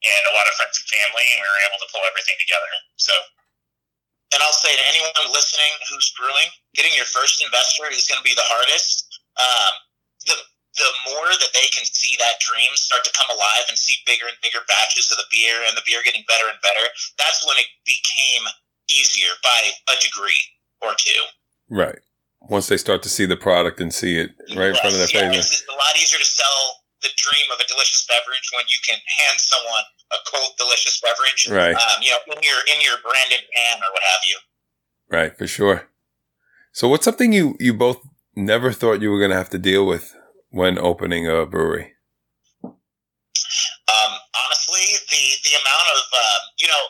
and 0.00 0.22
a 0.28 0.34
lot 0.36 0.48
of 0.48 0.54
friends 0.56 0.80
and 0.80 0.88
family, 0.88 1.26
and 1.34 1.38
we 1.44 1.48
were 1.48 1.62
able 1.68 1.80
to 1.84 1.88
pull 1.92 2.04
everything 2.08 2.36
together. 2.40 2.72
So, 2.96 3.12
and 4.32 4.40
I'll 4.40 4.56
say 4.56 4.72
to 4.72 4.84
anyone 4.88 5.12
listening 5.34 5.72
who's 5.90 6.08
brewing, 6.16 6.48
getting 6.72 6.94
your 6.96 7.08
first 7.08 7.42
investor 7.42 7.90
is 7.90 8.08
going 8.08 8.20
to 8.20 8.26
be 8.26 8.36
the 8.36 8.46
hardest. 8.46 9.08
Um, 9.36 9.74
the 10.26 10.36
the 10.78 10.92
more 11.10 11.34
that 11.34 11.52
they 11.52 11.66
can 11.74 11.82
see 11.82 12.14
that 12.22 12.38
dream 12.38 12.70
start 12.78 13.02
to 13.02 13.12
come 13.12 13.26
alive 13.26 13.66
and 13.66 13.74
see 13.74 13.98
bigger 14.06 14.30
and 14.30 14.38
bigger 14.38 14.62
batches 14.70 15.10
of 15.10 15.18
the 15.18 15.26
beer 15.28 15.66
and 15.66 15.74
the 15.74 15.82
beer 15.82 15.98
getting 16.06 16.22
better 16.30 16.46
and 16.46 16.62
better, 16.62 16.86
that's 17.18 17.42
when 17.42 17.58
it 17.58 17.66
became 17.82 18.46
easier 18.86 19.34
by 19.42 19.74
a 19.90 19.96
degree 19.98 20.46
or 20.80 20.94
two. 20.94 21.22
Right 21.68 21.98
once 22.48 22.68
they 22.68 22.76
start 22.76 23.02
to 23.02 23.08
see 23.08 23.26
the 23.26 23.36
product 23.36 23.80
and 23.80 23.92
see 23.92 24.16
it 24.16 24.30
right 24.56 24.72
yes, 24.72 24.76
in 24.76 24.80
front 24.80 24.94
of 24.96 25.00
their 25.00 25.12
yeah, 25.12 25.30
face. 25.30 25.60
It's 25.60 25.68
a 25.68 25.72
lot 25.72 25.94
easier 26.00 26.18
to 26.18 26.24
sell 26.24 26.80
the 27.02 27.10
dream 27.16 27.48
of 27.52 27.60
a 27.60 27.66
delicious 27.66 28.06
beverage 28.06 28.48
when 28.54 28.64
you 28.68 28.78
can 28.86 28.98
hand 28.98 29.40
someone 29.40 29.84
a 30.12 30.18
cold, 30.28 30.52
delicious 30.58 31.00
beverage, 31.00 31.48
right? 31.50 31.74
Um, 31.74 32.02
you 32.02 32.10
know, 32.10 32.20
in 32.26 32.42
your 32.42 32.60
in 32.74 32.80
your 32.82 32.96
branded 33.02 33.46
pan 33.54 33.78
or 33.78 33.90
what 33.92 34.02
have 34.02 34.22
you. 34.26 34.38
Right, 35.10 35.36
for 35.36 35.46
sure. 35.46 35.88
So, 36.72 36.88
what's 36.88 37.04
something 37.04 37.32
you 37.32 37.56
you 37.58 37.74
both 37.74 38.00
never 38.36 38.72
thought 38.72 39.02
you 39.02 39.10
were 39.10 39.18
going 39.18 39.30
to 39.30 39.36
have 39.36 39.50
to 39.50 39.58
deal 39.58 39.86
with 39.86 40.14
when 40.50 40.78
opening 40.78 41.26
a 41.26 41.46
brewery? 41.46 41.94
Um, 42.64 44.12
honestly, 44.34 44.86
the 45.10 45.24
the 45.44 45.54
amount 45.58 45.86
of 45.96 46.02
uh, 46.14 46.38
you 46.58 46.68
know 46.68 46.82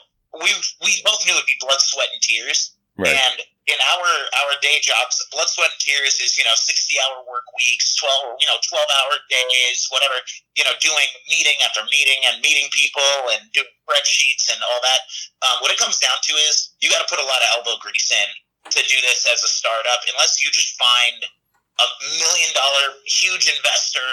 we 0.45 0.51
we 0.85 1.03
both 1.05 1.25
knew 1.27 1.33
it'd 1.33 1.47
be 1.47 1.57
blood, 1.61 1.81
sweat, 1.81 2.09
and 2.13 2.23
tears, 2.23 2.77
right. 3.01 3.17
and 3.17 3.41
in 3.71 3.79
our 3.79 4.11
our 4.43 4.53
day 4.59 4.83
jobs, 4.83 5.23
blood, 5.31 5.47
sweat, 5.47 5.71
and 5.71 5.81
tears 5.81 6.19
is 6.19 6.35
you 6.35 6.43
know 6.43 6.57
sixty 6.59 6.99
hour 6.99 7.23
work 7.29 7.47
weeks, 7.55 7.95
twelve 7.95 8.35
you 8.43 8.49
know 8.51 8.59
twelve 8.67 8.89
hour 9.03 9.15
days, 9.31 9.87
whatever. 9.95 10.19
You 10.59 10.67
know, 10.67 10.75
doing 10.83 11.09
meeting 11.31 11.57
after 11.63 11.87
meeting 11.89 12.21
and 12.29 12.43
meeting 12.43 12.67
people 12.75 13.31
and 13.33 13.47
doing 13.55 13.71
spreadsheets 13.87 14.51
and 14.51 14.59
all 14.67 14.81
that. 14.83 15.01
Um, 15.47 15.57
what 15.63 15.71
it 15.71 15.79
comes 15.79 16.03
down 16.03 16.19
to 16.19 16.33
is 16.51 16.75
you 16.83 16.91
got 16.91 17.01
to 17.01 17.09
put 17.09 17.23
a 17.23 17.27
lot 17.27 17.41
of 17.47 17.49
elbow 17.63 17.79
grease 17.79 18.11
in 18.11 18.29
to 18.75 18.81
do 18.91 18.99
this 19.07 19.25
as 19.31 19.41
a 19.47 19.51
startup. 19.51 20.03
Unless 20.11 20.43
you 20.43 20.51
just 20.51 20.75
find 20.75 21.23
a 21.81 21.87
million 22.19 22.51
dollar 22.53 22.99
huge 23.07 23.47
investor, 23.49 24.09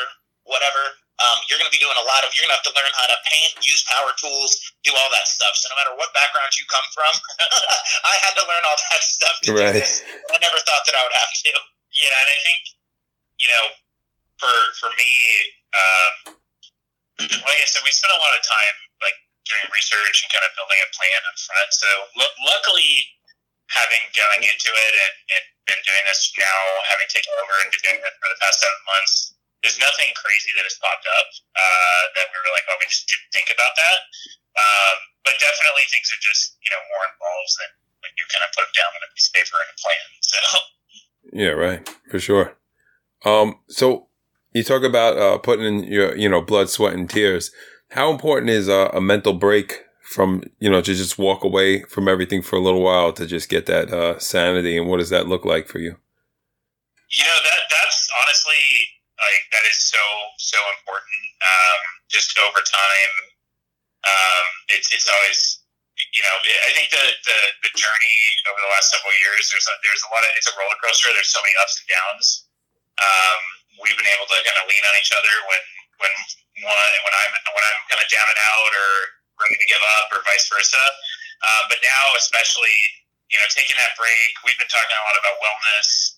whatever, 0.46 0.96
um, 1.18 1.38
you're 1.50 1.58
going 1.58 1.70
to 1.70 1.74
be 1.74 1.82
doing 1.82 1.98
a 1.98 2.06
lot 2.06 2.22
of. 2.22 2.30
You're 2.38 2.46
going 2.46 2.54
to 2.54 2.60
have 2.62 2.70
to 2.70 2.76
learn 2.78 2.94
how 2.94 3.08
to 3.10 3.18
paint, 3.26 3.58
use 3.66 3.82
power 3.90 4.14
tools, 4.22 4.54
do 4.86 4.94
all 4.94 5.10
that 5.10 5.26
stuff. 5.26 5.58
So 5.58 5.66
no 5.74 5.76
matter 5.82 5.94
what 5.98 6.14
background 6.14 6.54
you 6.54 6.66
come 6.70 6.86
from, 6.94 7.14
I 8.14 8.16
had 8.22 8.38
to 8.38 8.44
learn 8.46 8.64
all 8.70 8.78
that 8.94 9.02
stuff 9.02 9.36
to 9.46 9.58
right. 9.58 9.74
do 9.74 9.82
this. 9.82 10.06
I 10.30 10.38
never 10.38 10.62
thought 10.62 10.86
that 10.86 10.94
I 10.94 11.02
would 11.02 11.18
have 11.18 11.34
to. 11.34 11.52
Yeah, 11.98 12.14
and 12.14 12.30
I 12.30 12.38
think 12.46 12.60
you 13.42 13.50
know 13.50 13.66
for 14.38 14.54
for 14.78 14.90
me, 14.94 15.12
um, 15.74 16.14
like 17.18 17.60
I 17.62 17.68
said, 17.68 17.82
we 17.82 17.90
spent 17.90 18.14
a 18.14 18.22
lot 18.22 18.34
of 18.38 18.42
time 18.46 18.76
like 19.02 19.18
doing 19.50 19.66
research 19.74 20.22
and 20.22 20.30
kind 20.30 20.46
of 20.46 20.54
building 20.54 20.78
a 20.86 20.90
plan 20.94 21.22
up 21.26 21.38
front. 21.42 21.70
So 21.74 21.90
lu- 22.14 22.38
luckily, 22.46 23.10
having 23.74 24.04
going 24.14 24.46
into 24.46 24.70
it 24.70 24.94
and, 24.94 25.16
and 25.34 25.44
been 25.66 25.82
doing 25.82 26.04
this 26.08 26.30
now, 26.38 26.60
having 26.94 27.10
taken 27.10 27.32
over 27.42 27.54
and 27.66 27.74
been 27.74 27.84
doing 27.84 28.00
it 28.06 28.16
for 28.22 28.30
the 28.30 28.40
past 28.40 28.62
seven 28.62 28.82
months, 28.86 29.37
there's 29.68 29.84
nothing 29.84 30.08
crazy 30.16 30.56
that 30.56 30.64
has 30.64 30.80
popped 30.80 31.04
up 31.04 31.28
uh, 31.52 32.04
that 32.16 32.32
we 32.32 32.40
were 32.40 32.54
like, 32.56 32.64
oh, 32.72 32.80
we 32.80 32.88
just 32.88 33.04
didn't 33.12 33.28
think 33.36 33.52
about 33.52 33.76
that. 33.76 34.00
Um, 34.56 34.98
but 35.28 35.36
definitely 35.44 35.84
things 35.92 36.08
are 36.08 36.24
just 36.24 36.56
you 36.64 36.72
know 36.72 36.80
more 36.88 37.04
involved 37.04 37.52
than 37.60 37.72
when 38.00 38.12
you 38.16 38.24
kind 38.32 38.48
of 38.48 38.56
put 38.56 38.64
them 38.64 38.76
down 38.80 38.92
on 38.96 39.04
a 39.04 39.12
piece 39.12 39.28
of 39.28 39.36
paper 39.36 39.60
and 39.60 39.70
a 39.76 39.78
plan. 39.84 40.06
So 40.24 40.40
Yeah, 41.36 41.54
right. 41.60 41.84
For 42.08 42.20
sure. 42.24 42.56
Um, 43.28 43.60
so 43.68 44.08
you 44.56 44.64
talk 44.64 44.88
about 44.88 45.20
uh, 45.20 45.38
putting 45.38 45.66
in 45.68 45.84
your, 45.84 46.16
you 46.16 46.30
know, 46.32 46.42
blood, 46.42 46.70
sweat, 46.70 46.96
and 46.96 47.10
tears. 47.10 47.52
How 47.92 48.10
important 48.10 48.50
is 48.50 48.70
uh, 48.70 48.90
a 48.94 49.02
mental 49.02 49.34
break 49.34 49.84
from, 50.02 50.44
you 50.60 50.70
know, 50.70 50.80
to 50.80 50.94
just 50.96 51.20
walk 51.20 51.44
away 51.44 51.84
from 51.84 52.08
everything 52.08 52.42
for 52.42 52.56
a 52.56 52.62
little 52.62 52.82
while 52.82 53.12
to 53.14 53.26
just 53.28 53.50
get 53.50 53.66
that 53.66 53.92
uh, 53.92 54.18
sanity? 54.20 54.78
And 54.78 54.88
what 54.88 54.98
does 54.98 55.10
that 55.10 55.28
look 55.28 55.44
like 55.44 55.68
for 55.68 55.80
you? 55.80 55.98
You 57.12 57.24
know 57.24 57.40
that 57.44 57.62
that's 57.72 58.10
honestly 58.24 58.97
like 59.18 59.46
that 59.50 59.66
is 59.66 59.78
so 59.82 60.02
so 60.38 60.60
important. 60.78 61.22
Um, 61.42 61.82
just 62.10 62.38
over 62.46 62.62
time, 62.62 63.14
um, 64.06 64.46
it's 64.78 64.94
it's 64.94 65.10
always 65.10 65.40
you 66.14 66.22
know 66.22 66.36
I 66.70 66.72
think 66.78 66.94
the, 66.94 67.06
the 67.26 67.40
the 67.66 67.72
journey 67.74 68.20
over 68.46 68.60
the 68.62 68.70
last 68.70 68.94
several 68.94 69.14
years 69.18 69.50
there's 69.50 69.66
a, 69.66 69.74
there's 69.82 70.04
a 70.06 70.10
lot 70.14 70.22
of 70.22 70.32
it's 70.38 70.50
a 70.50 70.54
roller 70.54 70.78
coaster. 70.82 71.10
There's 71.14 71.34
so 71.34 71.42
many 71.42 71.56
ups 71.66 71.82
and 71.82 71.88
downs. 71.90 72.28
Um, 72.98 73.40
we've 73.82 73.98
been 73.98 74.10
able 74.10 74.30
to 74.30 74.38
kind 74.46 74.58
of 74.62 74.70
lean 74.70 74.84
on 74.86 74.96
each 75.02 75.14
other 75.14 75.34
when 75.50 75.64
when 75.98 76.14
one 76.62 76.78
when 76.78 77.14
I'm 77.14 77.34
when 77.58 77.64
I'm 77.66 77.80
kind 77.90 78.02
of 78.02 78.08
down 78.10 78.28
and 78.30 78.42
out 78.54 78.72
or 78.74 78.90
ready 79.42 79.58
to 79.58 79.68
give 79.70 79.84
up 80.02 80.14
or 80.14 80.22
vice 80.30 80.46
versa. 80.50 80.82
Uh, 81.42 81.64
but 81.70 81.82
now 81.82 82.04
especially 82.18 82.78
you 83.34 83.38
know 83.42 83.50
taking 83.50 83.78
that 83.82 83.98
break, 83.98 84.38
we've 84.46 84.58
been 84.62 84.70
talking 84.70 84.94
a 84.94 85.06
lot 85.10 85.18
about 85.18 85.42
wellness 85.42 86.17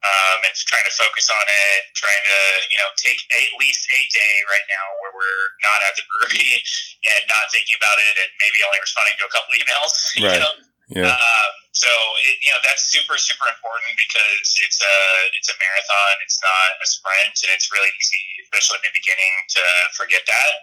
um, 0.00 0.38
and 0.44 0.54
trying 0.68 0.86
to 0.88 0.94
focus 0.96 1.28
on 1.28 1.44
it, 1.44 1.78
trying 1.96 2.24
to 2.24 2.38
you 2.72 2.78
know 2.80 2.88
take 2.96 3.20
at 3.36 3.50
least 3.60 3.84
a 3.92 4.00
day 4.12 4.34
right 4.48 4.66
now 4.72 4.86
where 5.04 5.12
we're 5.14 5.46
not 5.60 5.78
at 5.84 5.94
the 6.00 6.04
brewery 6.08 6.60
and 7.16 7.22
not 7.28 7.48
thinking 7.52 7.76
about 7.76 7.98
it, 8.00 8.14
and 8.20 8.30
maybe 8.40 8.60
only 8.64 8.80
responding 8.80 9.16
to 9.20 9.26
a 9.28 9.32
couple 9.32 9.52
emails. 9.60 9.92
You 10.16 10.28
Right. 10.28 10.40
know? 10.42 10.54
Yeah. 10.90 11.06
Um, 11.14 11.52
so 11.70 11.86
it, 12.26 12.34
you 12.42 12.50
know 12.50 12.58
that's 12.66 12.90
super 12.90 13.14
super 13.14 13.46
important 13.46 13.94
because 13.94 14.48
it's 14.66 14.82
a 14.82 14.96
it's 15.38 15.46
a 15.46 15.56
marathon. 15.62 16.14
It's 16.26 16.42
not 16.42 16.68
a 16.82 16.86
sprint, 16.90 17.36
and 17.46 17.50
it's 17.54 17.70
really 17.70 17.94
easy, 17.94 18.22
especially 18.50 18.82
in 18.82 18.90
the 18.90 18.94
beginning, 18.98 19.34
to 19.54 19.62
forget 19.94 20.26
that 20.26 20.54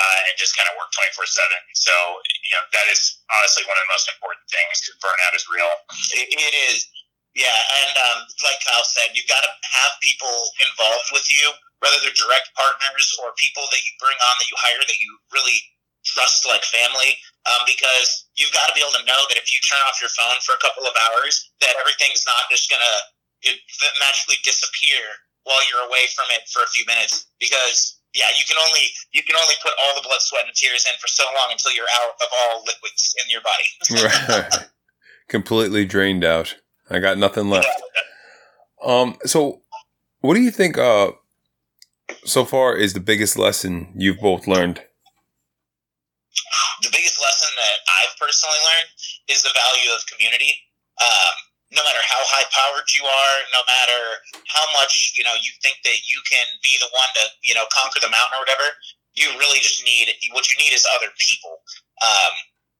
uh, 0.00 0.18
and 0.28 0.34
just 0.40 0.56
kind 0.56 0.64
of 0.72 0.80
work 0.80 0.88
twenty 0.96 1.12
four 1.12 1.28
seven. 1.28 1.60
So 1.76 1.92
you 1.92 2.56
know 2.56 2.64
that 2.72 2.88
is 2.88 3.20
honestly 3.28 3.68
one 3.68 3.76
of 3.76 3.84
the 3.84 3.92
most 3.92 4.08
important 4.08 4.48
things 4.48 4.80
because 4.80 4.96
burnout 5.04 5.36
is 5.36 5.44
real. 5.44 5.68
It, 6.16 6.24
it 6.32 6.54
is. 6.72 6.88
Yeah, 7.36 7.52
and 7.84 7.92
um, 7.92 8.18
like 8.40 8.56
Kyle 8.64 8.88
said, 8.88 9.12
you've 9.12 9.28
got 9.28 9.44
to 9.44 9.52
have 9.52 9.92
people 10.00 10.32
involved 10.64 11.12
with 11.12 11.28
you, 11.28 11.52
whether 11.84 12.00
they're 12.00 12.16
direct 12.16 12.48
partners 12.56 13.12
or 13.20 13.36
people 13.36 13.68
that 13.68 13.84
you 13.84 13.92
bring 14.00 14.16
on 14.16 14.34
that 14.40 14.48
you 14.48 14.56
hire 14.56 14.80
that 14.80 14.96
you 14.96 15.20
really 15.36 15.60
trust 16.08 16.48
like 16.48 16.64
family, 16.64 17.12
um, 17.44 17.60
because 17.68 18.24
you've 18.40 18.56
got 18.56 18.72
to 18.72 18.74
be 18.74 18.80
able 18.80 18.96
to 18.96 19.04
know 19.04 19.20
that 19.28 19.36
if 19.36 19.52
you 19.52 19.60
turn 19.68 19.84
off 19.84 20.00
your 20.00 20.08
phone 20.16 20.40
for 20.48 20.56
a 20.56 20.62
couple 20.64 20.88
of 20.88 20.96
hours, 21.10 21.52
that 21.60 21.76
everything's 21.76 22.24
not 22.24 22.48
just 22.48 22.72
going 22.72 22.80
to 22.80 22.96
magically 24.00 24.40
disappear 24.40 25.04
while 25.44 25.60
you're 25.68 25.84
away 25.86 26.08
from 26.16 26.32
it 26.32 26.48
for 26.48 26.64
a 26.64 26.70
few 26.72 26.88
minutes. 26.88 27.28
Because 27.36 28.00
yeah, 28.16 28.32
you 28.32 28.48
can 28.48 28.56
only 28.56 28.88
you 29.12 29.20
can 29.20 29.36
only 29.36 29.60
put 29.60 29.76
all 29.76 29.92
the 29.92 30.08
blood, 30.08 30.24
sweat, 30.24 30.48
and 30.48 30.56
tears 30.56 30.88
in 30.88 30.96
for 30.96 31.12
so 31.12 31.28
long 31.36 31.52
until 31.52 31.76
you're 31.76 31.92
out 32.00 32.16
of 32.16 32.28
all 32.32 32.64
liquids 32.64 33.12
in 33.20 33.28
your 33.28 33.44
body. 33.44 33.68
right. 34.00 34.72
Completely 35.28 35.84
drained 35.84 36.24
out. 36.24 36.56
I 36.90 36.98
got 36.98 37.18
nothing 37.18 37.50
left. 37.50 37.68
Um, 38.84 39.16
so 39.24 39.62
what 40.20 40.34
do 40.34 40.40
you 40.40 40.50
think, 40.50 40.78
uh, 40.78 41.12
so 42.24 42.44
far 42.44 42.76
is 42.76 42.94
the 42.94 43.00
biggest 43.00 43.38
lesson 43.38 43.92
you've 43.96 44.20
both 44.20 44.46
learned? 44.46 44.82
the 46.82 46.92
biggest 46.92 47.16
lesson 47.20 47.50
that 47.56 47.76
I've 47.88 48.14
personally 48.20 48.60
learned 48.62 48.90
is 49.32 49.40
the 49.40 49.54
value 49.54 49.90
of 49.96 50.04
community. 50.06 50.52
Um, 51.00 51.34
no 51.72 51.82
matter 51.82 52.04
how 52.04 52.22
high 52.30 52.46
powered 52.52 52.86
you 52.94 53.02
are, 53.02 53.36
no 53.50 53.62
matter 53.66 54.00
how 54.46 54.66
much 54.76 55.16
you 55.16 55.24
know 55.26 55.34
you 55.34 55.50
think 55.64 55.82
that 55.82 55.98
you 56.06 56.22
can 56.28 56.46
be 56.62 56.78
the 56.78 56.88
one 56.94 57.10
to 57.18 57.24
you 57.42 57.56
know 57.56 57.66
conquer 57.74 57.98
the 57.98 58.12
mountain 58.12 58.38
or 58.38 58.42
whatever, 58.44 58.68
you 59.18 59.32
really 59.40 59.58
just 59.58 59.82
need 59.82 60.12
what 60.30 60.46
you 60.46 60.56
need 60.62 60.70
is 60.70 60.86
other 60.94 61.10
people. 61.18 61.58
Um, 62.04 62.32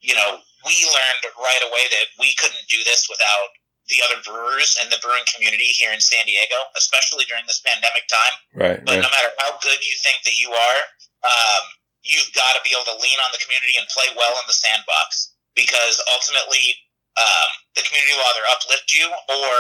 you 0.05 0.15
know, 0.15 0.39
we 0.63 0.77
learned 0.87 1.23
right 1.35 1.63
away 1.67 1.85
that 1.99 2.15
we 2.21 2.37
couldn't 2.39 2.63
do 2.71 2.85
this 2.87 3.11
without 3.11 3.49
the 3.87 4.03
other 4.03 4.19
brewers 4.27 4.75
and 4.83 4.91
the 4.91 4.99
brewing 4.99 5.23
community 5.31 5.71
here 5.75 5.95
in 5.95 6.03
San 6.03 6.27
Diego, 6.27 6.59
especially 6.75 7.23
during 7.31 7.47
this 7.47 7.63
pandemic 7.63 8.07
time. 8.11 8.35
Right. 8.55 8.81
But 8.83 8.99
right. 8.99 9.07
no 9.07 9.11
matter 9.11 9.31
how 9.39 9.59
good 9.63 9.79
you 9.79 9.95
think 10.03 10.27
that 10.27 10.37
you 10.39 10.51
are, 10.51 10.81
um, 11.23 11.63
you've 12.03 12.31
got 12.35 12.59
to 12.59 12.63
be 12.67 12.75
able 12.75 12.87
to 12.91 12.99
lean 12.99 13.19
on 13.23 13.31
the 13.31 13.43
community 13.43 13.79
and 13.79 13.87
play 13.91 14.11
well 14.19 14.35
in 14.35 14.47
the 14.51 14.59
sandbox 14.59 15.35
because 15.55 16.03
ultimately 16.15 16.75
um, 17.19 17.51
the 17.75 17.83
community 17.87 18.15
will 18.15 18.27
either 18.35 18.47
uplift 18.51 18.91
you 18.91 19.07
or 19.07 19.55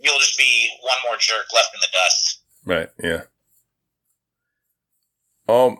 you'll 0.00 0.18
just 0.18 0.36
be 0.38 0.68
one 0.80 0.98
more 1.04 1.16
jerk 1.20 1.46
left 1.54 1.72
in 1.74 1.80
the 1.80 1.92
dust. 1.92 2.24
Right. 2.64 2.90
Yeah. 3.00 3.22
Um, 5.48 5.78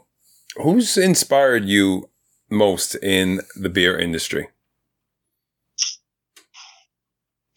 who's 0.57 0.97
inspired 0.97 1.64
you 1.64 2.09
most 2.50 2.95
in 2.97 3.40
the 3.54 3.68
beer 3.68 3.99
industry? 3.99 4.49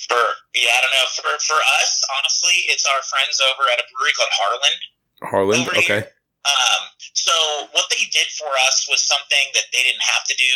For 0.08 0.34
yeah, 0.56 0.72
I 0.76 0.80
don't 0.84 0.94
know. 0.94 1.08
For 1.16 1.32
for 1.44 1.60
us, 1.82 1.92
honestly, 2.20 2.68
it's 2.68 2.84
our 2.84 3.02
friends 3.08 3.40
over 3.40 3.64
at 3.72 3.80
a 3.80 3.86
brewery 3.96 4.14
called 4.14 4.34
Harland. 4.36 4.80
Harland. 5.24 5.64
Okay. 5.80 6.04
here. 6.04 6.12
Um, 6.42 6.82
so 7.14 7.70
what 7.72 7.86
they 7.94 8.10
did 8.10 8.28
for 8.34 8.50
us 8.66 8.90
was 8.90 9.06
something 9.06 9.46
that 9.54 9.70
they 9.70 9.86
didn't 9.86 10.02
have 10.02 10.26
to 10.26 10.36
do 10.36 10.54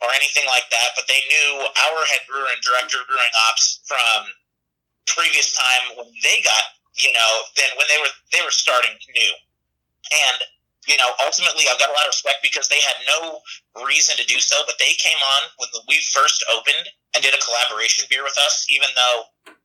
or 0.00 0.08
anything 0.14 0.46
like 0.46 0.70
that, 0.70 0.94
but 0.94 1.10
they 1.10 1.18
knew 1.26 1.66
our 1.66 2.00
head 2.06 2.22
brewer 2.30 2.46
and 2.46 2.60
director 2.62 3.02
of 3.02 3.06
brewing 3.10 3.34
ops 3.50 3.82
from 3.84 4.30
previous 5.10 5.52
time 5.52 5.98
when 5.98 6.08
they 6.22 6.40
got, 6.40 6.64
you 6.96 7.10
know, 7.12 7.30
then 7.58 7.68
when 7.76 7.86
they 7.90 7.98
were 7.98 8.14
they 8.30 8.42
were 8.46 8.54
starting 8.54 8.94
new. 9.12 9.34
And, 10.12 10.38
you 10.86 10.96
know, 10.96 11.10
ultimately 11.24 11.66
I've 11.68 11.80
got 11.80 11.90
a 11.90 11.96
lot 11.96 12.06
of 12.06 12.12
respect 12.12 12.44
because 12.44 12.68
they 12.68 12.80
had 12.80 12.98
no 13.08 13.40
reason 13.84 14.16
to 14.16 14.24
do 14.26 14.38
so, 14.38 14.60
but 14.66 14.76
they 14.78 14.94
came 15.00 15.18
on 15.18 15.42
when 15.56 15.70
we 15.88 16.00
first 16.12 16.44
opened 16.52 16.88
and 17.14 17.22
did 17.22 17.34
a 17.34 17.40
collaboration 17.40 18.04
beer 18.10 18.22
with 18.22 18.36
us, 18.44 18.66
even 18.68 18.88
though 18.94 19.18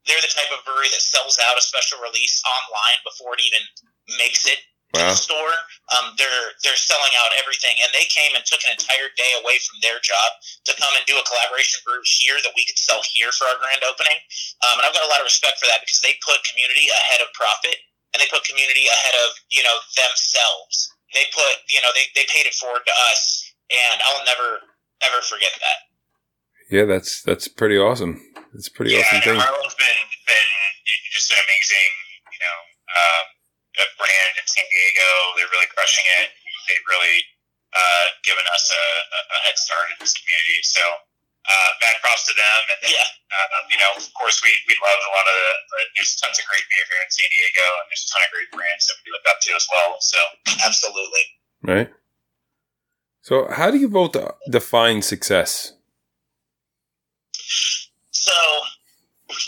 they're 0.08 0.24
the 0.24 0.32
type 0.32 0.50
of 0.54 0.64
brewery 0.64 0.90
that 0.90 1.04
sells 1.04 1.38
out 1.44 1.60
a 1.60 1.64
special 1.64 2.00
release 2.00 2.42
online 2.46 3.00
before 3.04 3.36
it 3.36 3.44
even 3.44 3.64
makes 4.18 4.48
it 4.48 4.62
to 4.94 5.06
the 5.06 5.18
store. 5.18 5.54
Um, 5.94 6.18
they're 6.18 6.46
they're 6.66 6.78
selling 6.78 7.14
out 7.22 7.30
everything, 7.38 7.78
and 7.82 7.90
they 7.94 8.10
came 8.10 8.34
and 8.34 8.42
took 8.46 8.62
an 8.66 8.74
entire 8.74 9.10
day 9.14 9.32
away 9.42 9.62
from 9.62 9.82
their 9.82 10.02
job 10.02 10.30
to 10.66 10.74
come 10.78 10.90
and 10.98 11.06
do 11.06 11.18
a 11.18 11.26
collaboration 11.26 11.82
brew 11.86 12.02
here 12.06 12.42
that 12.42 12.54
we 12.58 12.66
could 12.66 12.78
sell 12.78 13.02
here 13.06 13.30
for 13.34 13.46
our 13.50 13.58
grand 13.62 13.86
opening. 13.86 14.18
Um, 14.66 14.82
and 14.82 14.84
I've 14.86 14.96
got 14.96 15.06
a 15.06 15.12
lot 15.12 15.22
of 15.22 15.30
respect 15.30 15.62
for 15.62 15.70
that 15.70 15.82
because 15.82 16.02
they 16.02 16.18
put 16.26 16.42
community 16.46 16.90
ahead 16.90 17.22
of 17.22 17.30
profit, 17.38 17.78
and 18.14 18.18
they 18.22 18.30
put 18.30 18.46
community 18.46 18.90
ahead 18.90 19.16
of 19.26 19.38
you 19.54 19.62
know 19.62 19.78
themselves. 19.94 20.90
They 21.13 21.25
put 21.34 21.66
you 21.70 21.82
know 21.82 21.89
they 21.96 22.06
they 22.13 22.25
paid 22.30 22.46
it 22.46 22.54
forward 22.54 22.86
to 22.86 22.96
us, 23.12 23.54
and 23.70 23.98
I'll 24.10 24.25
never 24.25 24.62
ever 25.06 25.22
forget 25.25 25.54
that. 25.58 25.80
Yeah, 26.70 26.86
that's 26.86 27.25
that's 27.25 27.50
pretty 27.50 27.78
awesome. 27.78 28.22
It's 28.54 28.70
pretty 28.70 28.94
yeah, 28.94 29.01
awesome 29.01 29.22
thing. 29.25 29.39
Harland's 29.42 29.74
been 29.74 30.00
been 30.25 30.50
just 31.10 31.34
an 31.34 31.42
amazing, 31.42 31.92
you 32.30 32.39
know, 32.42 32.58
um, 32.94 33.25
a 33.82 33.86
brand 33.98 34.34
in 34.38 34.46
San 34.46 34.66
Diego. 34.70 35.10
They're 35.38 35.54
really 35.54 35.70
crushing 35.74 36.06
it. 36.22 36.30
They've 36.70 36.88
really 36.89 37.18
uh, 37.74 38.06
given 38.22 38.46
us 38.54 38.70
a 38.70 38.86
a 39.18 39.38
head 39.50 39.58
start 39.58 39.89
in 39.89 39.98
this 39.98 40.13
community. 40.13 40.62
So, 40.62 40.82
uh, 41.48 41.69
mad 41.79 41.96
props 42.03 42.25
to 42.27 42.34
them. 42.36 42.62
And 42.74 42.79
then, 42.84 42.91
Yeah. 42.91 43.08
uh, 43.31 43.63
you 43.72 43.77
know, 43.79 43.91
of 43.96 44.05
course, 44.13 44.41
we 44.43 44.51
we 44.67 44.75
love 44.81 45.00
a 45.00 45.12
lot 45.15 45.25
of 45.29 45.36
the. 45.39 45.50
There's 45.96 46.15
tons 46.19 46.38
of 46.39 46.46
great 46.46 46.65
beer 46.67 46.86
here 46.89 47.01
in 47.03 47.10
San 47.12 47.29
Diego, 47.31 47.65
and 47.79 47.86
there's 47.89 48.03
a 48.03 48.10
ton 48.12 48.22
of 48.25 48.31
great 48.36 48.51
brands 48.51 48.84
that 48.88 48.98
we 49.05 49.12
look 49.12 49.25
up 49.29 49.39
to 49.43 49.50
as 49.55 49.65
well. 49.72 49.98
So, 50.01 50.19
Absolutely. 50.65 51.25
Right. 51.63 51.89
So, 53.22 53.48
how 53.51 53.69
do 53.72 53.77
you 53.77 53.89
both 53.89 54.15
uh, 54.15 54.31
define 54.50 55.01
success? 55.01 55.74
So, 58.12 58.36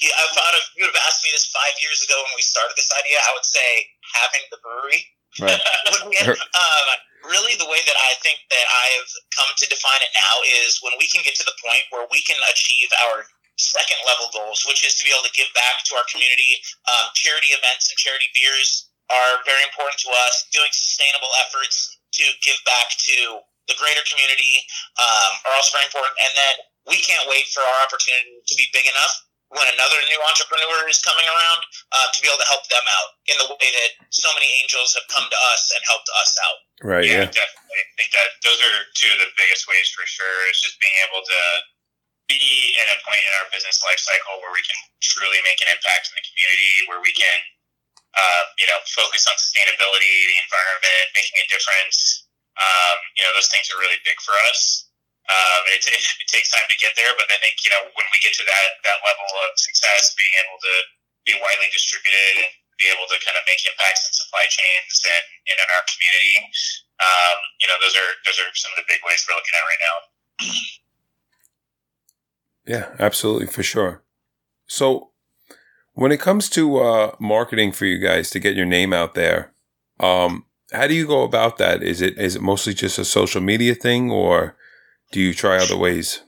yeah, 0.01 0.13
I 0.15 0.25
thought 0.33 0.53
if 0.59 0.65
you 0.77 0.85
would 0.85 0.93
have 0.93 1.03
asked 1.07 1.23
me 1.23 1.29
this 1.33 1.49
five 1.49 1.73
years 1.81 2.01
ago 2.03 2.15
when 2.23 2.33
we 2.35 2.41
started 2.43 2.73
this 2.77 2.91
idea, 2.93 3.17
I 3.27 3.31
would 3.33 3.45
say 3.45 3.69
having 4.15 4.43
the 4.51 4.57
brewery. 4.61 5.01
Right. 5.39 5.61
When 5.91 6.09
we 6.11 6.15
had- 6.19 6.35
um, 6.35 6.87
really, 7.23 7.55
the 7.55 7.69
way 7.69 7.79
that 7.85 7.97
I 7.97 8.15
think 8.19 8.41
that 8.49 8.65
I've 8.67 9.11
come 9.35 9.47
to 9.55 9.65
define 9.69 10.01
it 10.01 10.11
now 10.15 10.41
is 10.65 10.81
when 10.81 10.93
we 10.97 11.07
can 11.07 11.21
get 11.21 11.35
to 11.37 11.45
the 11.45 11.55
point 11.63 11.85
where 11.91 12.07
we 12.11 12.21
can 12.23 12.37
achieve 12.51 12.89
our 13.07 13.25
second 13.57 13.97
level 14.09 14.27
goals, 14.33 14.65
which 14.65 14.83
is 14.83 14.95
to 14.97 15.03
be 15.05 15.13
able 15.13 15.23
to 15.23 15.31
give 15.37 15.47
back 15.53 15.85
to 15.85 15.95
our 15.95 16.03
community. 16.09 16.59
Um, 16.89 17.13
charity 17.13 17.53
events 17.53 17.89
and 17.93 17.97
charity 17.97 18.27
beers 18.33 18.89
are 19.13 19.43
very 19.45 19.61
important 19.63 20.01
to 20.01 20.09
us. 20.25 20.49
Doing 20.51 20.71
sustainable 20.73 21.29
efforts 21.45 21.97
to 22.17 22.25
give 22.41 22.57
back 22.65 22.97
to 23.05 23.39
the 23.69 23.75
greater 23.77 24.01
community 24.09 24.65
um, 24.97 25.31
are 25.45 25.53
also 25.53 25.77
very 25.77 25.85
important. 25.85 26.17
And 26.25 26.33
then 26.35 26.55
we 26.89 26.97
can't 27.05 27.29
wait 27.29 27.47
for 27.53 27.61
our 27.61 27.77
opportunity 27.85 28.41
to 28.41 28.55
be 28.57 28.65
big 28.73 28.89
enough 28.89 29.13
when 29.51 29.67
another 29.67 29.99
new 30.07 30.19
entrepreneur 30.31 30.87
is 30.87 31.03
coming 31.03 31.27
around 31.27 31.61
uh, 31.91 32.07
to 32.15 32.17
be 32.23 32.27
able 32.31 32.39
to 32.39 32.47
help 32.47 32.63
them 32.71 32.83
out 32.87 33.09
in 33.27 33.35
the 33.35 33.47
way 33.51 33.67
that 33.67 33.91
so 34.07 34.31
many 34.31 34.47
angels 34.63 34.95
have 34.95 35.03
come 35.11 35.27
to 35.27 35.39
us 35.51 35.63
and 35.75 35.81
helped 35.91 36.07
us 36.23 36.31
out. 36.39 36.59
Right. 36.81 37.03
yeah, 37.03 37.27
Yeah. 37.27 37.35
definitely. 37.35 37.79
I 37.83 37.93
think 37.99 38.09
that 38.15 38.29
those 38.47 38.59
are 38.63 38.77
two 38.95 39.11
of 39.11 39.19
the 39.19 39.29
biggest 39.35 39.67
ways 39.67 39.91
for 39.91 40.07
sure. 40.07 40.37
Is 40.51 40.59
just 40.63 40.79
being 40.79 40.95
able 41.07 41.19
to 41.23 41.39
be 42.31 42.75
in 42.79 42.87
a 42.87 42.97
point 43.03 43.19
in 43.19 43.31
our 43.43 43.47
business 43.51 43.83
life 43.83 43.99
cycle 43.99 44.39
where 44.39 44.55
we 44.55 44.63
can 44.63 44.79
truly 45.03 45.39
make 45.43 45.59
an 45.59 45.67
impact 45.67 46.07
in 46.07 46.15
the 46.15 46.23
community, 46.23 46.73
where 46.87 47.03
we 47.03 47.11
can, 47.11 47.37
uh, 48.15 48.43
you 48.55 48.67
know, 48.71 48.79
focus 48.87 49.27
on 49.27 49.35
sustainability, 49.35 50.07
the 50.31 50.37
environment, 50.39 51.05
making 51.11 51.35
a 51.43 51.45
difference. 51.51 52.23
Um, 52.55 52.97
you 53.19 53.23
know, 53.27 53.31
those 53.35 53.51
things 53.51 53.67
are 53.71 53.79
really 53.79 53.99
big 54.07 54.15
for 54.23 54.31
us. 54.51 54.87
Um, 55.31 55.61
it, 55.71 55.79
it, 55.87 55.95
it 55.95 56.27
takes 56.27 56.51
time 56.51 56.67
to 56.67 56.75
get 56.75 56.91
there, 56.99 57.15
but 57.15 57.31
I 57.31 57.39
think 57.39 57.63
you 57.63 57.71
know 57.71 57.87
when 57.95 58.07
we 58.11 58.19
get 58.19 58.35
to 58.35 58.43
that 58.43 58.67
that 58.83 58.99
level 58.99 59.29
of 59.47 59.55
success, 59.55 60.11
being 60.19 60.35
able 60.43 60.59
to 60.59 60.75
be 61.23 61.33
widely 61.39 61.71
distributed 61.71 62.43
and 62.43 62.51
be 62.81 62.89
able 62.89 63.07
to 63.07 63.17
kind 63.21 63.37
of 63.37 63.45
make 63.45 63.61
impacts 63.63 64.09
in 64.09 64.11
supply 64.11 64.43
chains 64.49 64.93
and, 65.05 65.25
and 65.47 65.57
in 65.61 65.67
our 65.69 65.85
community, 65.85 66.35
um, 66.99 67.37
you 67.61 67.67
know, 67.69 67.77
those 67.79 67.95
are 67.95 68.11
those 68.25 68.37
are 68.41 68.49
some 68.57 68.73
of 68.75 68.83
the 68.83 68.87
big 68.89 68.99
ways 69.05 69.23
we're 69.23 69.37
looking 69.37 69.55
at 69.55 69.69
right 69.69 69.83
now. 69.85 69.97
Yeah, 72.65 72.85
absolutely, 72.99 73.47
for 73.47 73.63
sure. 73.63 74.03
So, 74.67 75.11
when 75.93 76.11
it 76.11 76.19
comes 76.19 76.49
to 76.51 76.77
uh, 76.77 77.15
marketing 77.19 77.71
for 77.71 77.85
you 77.85 77.97
guys 77.97 78.29
to 78.31 78.39
get 78.39 78.55
your 78.55 78.65
name 78.65 78.93
out 78.93 79.13
there, 79.13 79.53
um, 79.99 80.45
how 80.71 80.87
do 80.87 80.93
you 80.93 81.05
go 81.05 81.23
about 81.23 81.57
that? 81.57 81.83
Is 81.83 82.01
it 82.01 82.17
is 82.17 82.35
it 82.35 82.41
mostly 82.41 82.73
just 82.73 82.99
a 82.99 83.05
social 83.05 83.41
media 83.41 83.75
thing, 83.75 84.11
or 84.11 84.55
do 85.11 85.19
you 85.19 85.33
try 85.33 85.57
other 85.57 85.77
ways? 85.77 86.23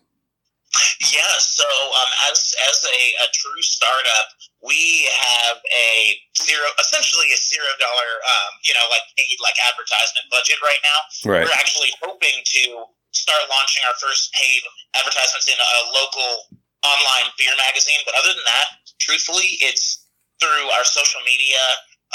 Yeah, 1.06 1.38
so 1.38 1.68
um, 1.68 2.12
as 2.34 2.42
as 2.72 2.82
a, 2.82 3.00
a 3.22 3.28
true 3.30 3.62
startup, 3.62 4.28
we 4.66 5.06
have 5.12 5.62
a 5.70 6.18
zero, 6.34 6.66
essentially 6.82 7.30
a 7.30 7.38
zero 7.38 7.70
dollar, 7.78 8.10
um, 8.26 8.52
you 8.66 8.74
know, 8.74 8.82
like 8.90 9.06
paid 9.14 9.38
like 9.38 9.54
advertisement 9.70 10.26
budget 10.34 10.58
right 10.66 10.82
now. 10.82 11.00
Right. 11.30 11.46
We're 11.46 11.60
actually 11.62 11.94
hoping 12.02 12.42
to 12.42 12.90
start 13.14 13.46
launching 13.54 13.86
our 13.86 13.94
first 14.02 14.34
paid 14.34 14.66
advertisements 14.98 15.46
in 15.46 15.60
a 15.62 15.80
local 15.94 16.58
online 16.82 17.30
beer 17.38 17.54
magazine. 17.70 18.02
But 18.02 18.18
other 18.18 18.34
than 18.34 18.48
that, 18.50 18.68
truthfully, 18.98 19.62
it's 19.62 20.10
through 20.42 20.74
our 20.74 20.84
social 20.84 21.22
media, 21.22 21.62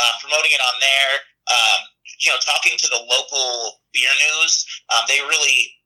uh, 0.03 0.13
promoting 0.19 0.51
it 0.51 0.63
on 0.67 0.77
there. 0.83 1.15
Um, 1.47 1.81
you 2.21 2.35
know, 2.35 2.41
talking 2.43 2.75
to 2.75 2.89
the 2.91 2.99
local 3.07 3.79
beer 3.95 4.11
news. 4.19 4.67
Um, 4.91 5.07
they 5.07 5.23
really 5.23 5.78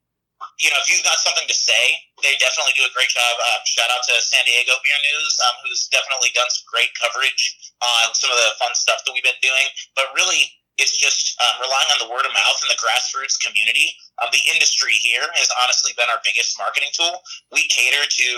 you 0.60 0.70
know, 0.70 0.78
if 0.82 0.88
you've 0.90 1.04
got 1.06 1.18
something 1.22 1.46
to 1.46 1.56
say, 1.56 1.82
they 2.22 2.38
definitely 2.38 2.74
do 2.78 2.86
a 2.86 2.92
great 2.94 3.10
job. 3.10 3.34
Um, 3.52 3.60
shout 3.66 3.90
out 3.90 4.02
to 4.06 4.14
San 4.22 4.42
Diego 4.46 4.74
Beer 4.82 5.00
News, 5.12 5.32
um, 5.48 5.54
who's 5.66 5.90
definitely 5.90 6.30
done 6.36 6.48
some 6.50 6.66
great 6.70 6.92
coverage 6.98 7.42
on 7.82 8.14
some 8.14 8.30
of 8.30 8.38
the 8.38 8.54
fun 8.62 8.72
stuff 8.76 9.02
that 9.04 9.12
we've 9.12 9.26
been 9.26 9.38
doing. 9.42 9.66
But 9.98 10.12
really, 10.14 10.50
it's 10.80 10.96
just 10.96 11.36
um, 11.42 11.60
relying 11.60 11.90
on 11.94 12.00
the 12.02 12.10
word 12.10 12.24
of 12.24 12.32
mouth 12.32 12.58
and 12.64 12.70
the 12.72 12.80
grassroots 12.80 13.36
community. 13.38 13.92
Um, 14.20 14.32
the 14.32 14.42
industry 14.50 14.96
here 14.98 15.28
has 15.36 15.48
honestly 15.62 15.92
been 15.94 16.08
our 16.08 16.22
biggest 16.24 16.56
marketing 16.56 16.90
tool. 16.96 17.20
We 17.52 17.68
cater 17.68 18.02
to 18.02 18.28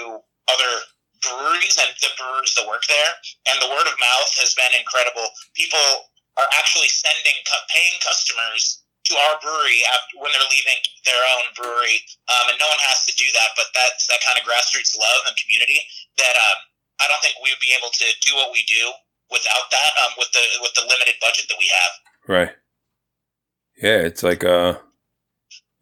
other 0.50 0.72
breweries 1.24 1.80
and 1.80 1.88
the 2.04 2.12
brewers 2.20 2.52
that 2.58 2.68
work 2.68 2.84
there, 2.84 3.12
and 3.48 3.56
the 3.62 3.70
word 3.72 3.88
of 3.88 3.96
mouth 3.96 4.30
has 4.44 4.52
been 4.52 4.76
incredible. 4.76 5.24
People 5.56 6.10
are 6.36 6.50
actually 6.58 6.90
sending, 6.90 7.38
paying 7.70 7.96
customers 8.02 8.83
to 9.04 9.12
our 9.28 9.36
brewery 9.40 9.84
after, 9.92 10.16
when 10.20 10.32
they're 10.32 10.48
leaving 10.48 10.80
their 11.04 11.22
own 11.36 11.44
brewery, 11.52 12.00
um, 12.32 12.52
and 12.52 12.56
no 12.56 12.68
one 12.68 12.80
has 12.88 13.04
to 13.04 13.12
do 13.16 13.28
that. 13.36 13.52
But 13.56 13.68
that's 13.76 14.08
that 14.08 14.24
kind 14.24 14.40
of 14.40 14.48
grassroots 14.48 14.96
love 14.96 15.28
and 15.28 15.36
community 15.36 15.80
that 16.16 16.34
um, 16.34 16.58
I 17.00 17.08
don't 17.08 17.20
think 17.20 17.36
we 17.44 17.52
would 17.52 17.62
be 17.64 17.76
able 17.76 17.92
to 17.92 18.06
do 18.24 18.32
what 18.36 18.52
we 18.52 18.64
do 18.64 18.84
without 19.28 19.68
that. 19.68 19.92
Um, 20.04 20.12
with 20.16 20.32
the 20.32 20.44
with 20.64 20.74
the 20.74 20.84
limited 20.88 21.20
budget 21.20 21.46
that 21.52 21.60
we 21.60 21.68
have. 21.68 21.92
Right. 22.24 22.52
Yeah, 23.76 24.06
it's 24.08 24.22
like 24.22 24.44
uh, 24.44 24.80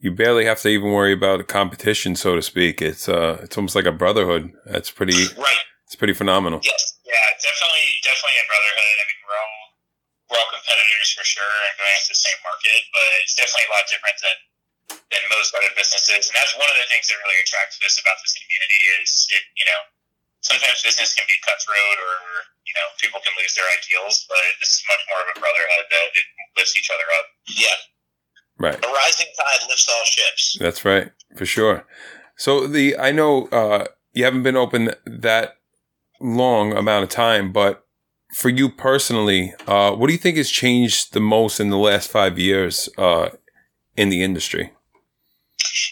you 0.03 0.11
barely 0.11 0.45
have 0.47 0.61
to 0.63 0.69
even 0.69 0.91
worry 0.91 1.13
about 1.13 1.39
a 1.41 1.47
competition, 1.47 2.17
so 2.17 2.35
to 2.35 2.43
speak. 2.43 2.83
It's 2.83 3.09
uh, 3.09 3.39
it's 3.43 3.57
almost 3.57 3.77
like 3.77 3.87
a 3.87 3.95
brotherhood. 3.95 4.51
That's 4.67 4.91
pretty. 4.91 5.15
Right. 5.39 5.63
It's 5.87 5.95
pretty 5.95 6.17
phenomenal. 6.17 6.65
Yes. 6.65 6.97
Yeah, 7.05 7.21
definitely, 7.37 8.01
definitely 8.01 8.39
a 8.41 8.47
brotherhood. 8.49 8.97
I 8.97 9.05
mean, 9.05 9.21
we're 9.29 9.37
all 9.37 9.52
we're 10.33 10.40
all 10.40 10.49
competitors 10.49 11.12
for 11.12 11.29
sure 11.29 11.57
and 11.68 11.77
going 11.77 11.92
after 12.01 12.16
the 12.16 12.23
same 12.25 12.40
market, 12.40 12.88
but 12.88 13.05
it's 13.21 13.37
definitely 13.37 13.68
a 13.68 13.73
lot 13.77 13.85
different 13.92 14.16
than 14.25 14.38
than 15.12 15.23
most 15.29 15.53
other 15.53 15.68
businesses. 15.77 16.33
And 16.33 16.35
that's 16.35 16.57
one 16.57 16.68
of 16.73 16.77
the 16.81 16.88
things 16.88 17.05
that 17.12 17.21
really 17.21 17.38
attracts 17.45 17.77
us 17.85 18.01
about 18.01 18.16
this 18.25 18.33
community 18.40 18.81
is 19.01 19.29
it, 19.29 19.45
you 19.57 19.64
know, 19.68 19.81
sometimes 20.40 20.81
business 20.81 21.12
can 21.12 21.29
be 21.29 21.37
cutthroat 21.45 21.99
or 22.01 22.16
you 22.64 22.73
know 22.73 22.87
people 22.97 23.21
can 23.21 23.37
lose 23.37 23.53
their 23.53 23.68
ideals, 23.77 24.25
but 24.25 24.40
this 24.57 24.81
is 24.81 24.83
much 24.88 25.05
more 25.12 25.21
of 25.21 25.29
a 25.37 25.37
brotherhood 25.37 25.87
that 25.92 26.07
it 26.16 26.27
lifts 26.57 26.75
each 26.81 26.88
other 26.88 27.05
up. 27.21 27.27
Yeah. 27.53 27.79
Right. 28.57 28.79
A 28.81 28.88
rising 28.88 29.31
tide 29.37 29.62
lifts 29.68 29.88
all 29.92 30.05
ships. 30.09 30.57
That's 30.61 30.85
right, 30.85 31.12
for 31.37 31.45
sure. 31.45 31.85
So 32.37 32.66
the 32.66 32.97
I 32.97 33.12
know 33.12 33.53
uh, 33.53 33.92
you 34.12 34.25
haven't 34.25 34.42
been 34.42 34.57
open 34.57 34.97
that 35.05 35.61
long 36.21 36.73
amount 36.73 37.05
of 37.05 37.11
time, 37.11 37.53
but 37.53 37.82
for 38.35 38.49
you 38.49 38.68
personally, 38.68 39.55
uh, 39.66 39.92
what 39.92 40.07
do 40.09 40.12
you 40.12 40.18
think 40.18 40.37
has 40.37 40.51
changed 40.51 41.12
the 41.12 41.21
most 41.21 41.61
in 41.61 41.71
the 41.71 41.79
last 41.79 42.11
five 42.11 42.38
years 42.38 42.88
uh, 42.99 43.31
in 43.97 44.09
the 44.09 44.23
industry? 44.23 44.73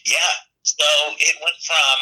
Yeah. 0.07 0.35
So 0.63 0.85
it 1.19 1.37
went 1.43 1.57
from, 1.63 1.97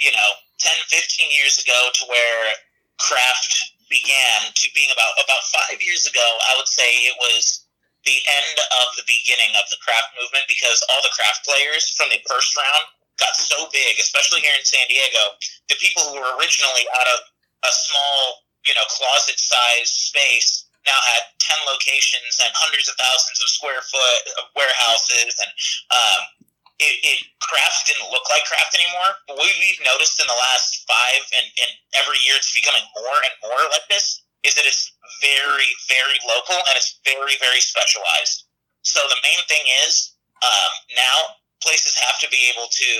you 0.00 0.10
know, 0.12 0.30
10, 0.60 0.72
15 0.88 1.28
years 1.38 1.58
ago 1.58 1.90
to 1.94 2.04
where 2.06 2.54
craft 2.98 3.72
began 3.92 4.48
to 4.56 4.66
being 4.72 4.88
about 4.88 5.12
about 5.20 5.44
five 5.52 5.76
years 5.84 6.08
ago, 6.08 6.24
I 6.24 6.56
would 6.56 6.70
say 6.70 7.04
it 7.04 7.18
was 7.20 7.68
the 8.08 8.16
end 8.16 8.56
of 8.56 8.86
the 8.96 9.04
beginning 9.04 9.52
of 9.54 9.68
the 9.68 9.78
craft 9.84 10.16
movement 10.16 10.48
because 10.48 10.80
all 10.90 11.04
the 11.04 11.12
craft 11.12 11.44
players 11.44 11.92
from 11.94 12.08
the 12.08 12.18
first 12.24 12.56
round 12.56 12.84
got 13.20 13.36
so 13.36 13.68
big, 13.70 14.00
especially 14.00 14.40
here 14.40 14.56
in 14.56 14.64
San 14.64 14.88
Diego. 14.88 15.36
The 15.68 15.78
people 15.78 16.08
who 16.08 16.18
were 16.18 16.34
originally 16.40 16.88
out 16.98 17.08
of 17.14 17.20
a 17.62 17.70
small, 17.70 18.41
you 18.66 18.74
know, 18.74 18.86
closet 18.88 19.38
sized 19.38 20.12
space 20.12 20.66
now 20.82 20.98
had 21.14 21.22
10 21.38 21.62
locations 21.70 22.42
and 22.42 22.50
hundreds 22.58 22.90
of 22.90 22.98
thousands 22.98 23.38
of 23.38 23.48
square 23.50 23.82
foot 23.86 24.22
of 24.42 24.50
warehouses 24.58 25.34
and 25.38 25.50
um, 25.94 26.20
it, 26.82 26.98
it 27.06 27.18
craft 27.38 27.86
didn't 27.86 28.10
look 28.10 28.26
like 28.34 28.42
craft 28.50 28.74
anymore. 28.74 29.14
But 29.30 29.38
what 29.38 29.46
we've 29.62 29.82
noticed 29.86 30.18
in 30.18 30.26
the 30.26 30.34
last 30.34 30.82
five 30.90 31.22
and, 31.38 31.46
and 31.46 31.70
every 32.02 32.18
year 32.26 32.34
it's 32.34 32.50
becoming 32.50 32.82
more 32.98 33.18
and 33.22 33.34
more 33.46 33.62
like 33.70 33.86
this 33.86 34.26
is 34.42 34.58
that 34.58 34.66
it's 34.66 34.90
very, 35.22 35.70
very 35.86 36.18
local 36.26 36.58
and 36.58 36.74
it's 36.74 36.98
very, 37.06 37.38
very 37.38 37.62
specialized. 37.62 38.50
So 38.82 38.98
the 39.06 39.22
main 39.22 39.42
thing 39.46 39.62
is 39.86 40.18
um, 40.42 40.72
now 40.98 41.38
places 41.62 41.94
have 41.94 42.18
to 42.18 42.28
be 42.34 42.50
able 42.50 42.66
to 42.66 42.90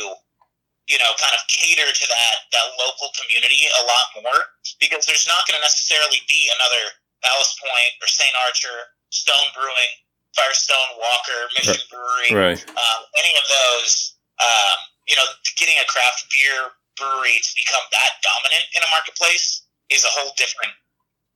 you 0.90 0.98
know, 0.98 1.10
kind 1.18 1.34
of 1.36 1.42
cater 1.46 1.86
to 1.88 2.04
that 2.10 2.36
that 2.52 2.66
local 2.78 3.10
community 3.22 3.66
a 3.70 3.82
lot 3.86 4.06
more 4.22 4.40
because 4.82 5.06
there's 5.06 5.26
not 5.30 5.46
going 5.46 5.56
to 5.56 5.64
necessarily 5.64 6.18
be 6.26 6.50
another 6.54 6.90
Ballast 7.22 7.54
Point 7.62 7.92
or 8.02 8.08
St. 8.10 8.34
Archer, 8.46 8.90
Stone 9.14 9.54
Brewing, 9.54 9.92
Firestone 10.34 10.90
Walker, 10.98 11.40
Mission. 11.54 11.78
Brewery, 11.86 12.30
Right. 12.34 12.58
um, 12.58 13.00
any 13.18 13.32
of 13.38 13.44
those. 13.46 14.14
Um, 14.42 14.78
you 15.06 15.14
know, 15.14 15.26
getting 15.58 15.74
a 15.78 15.86
craft 15.86 16.26
beer 16.30 16.70
brewery 16.98 17.38
to 17.42 17.50
become 17.54 17.82
that 17.90 18.12
dominant 18.22 18.66
in 18.74 18.82
a 18.82 18.90
marketplace 18.90 19.66
is 19.90 20.02
a 20.06 20.12
whole 20.14 20.32
different 20.38 20.72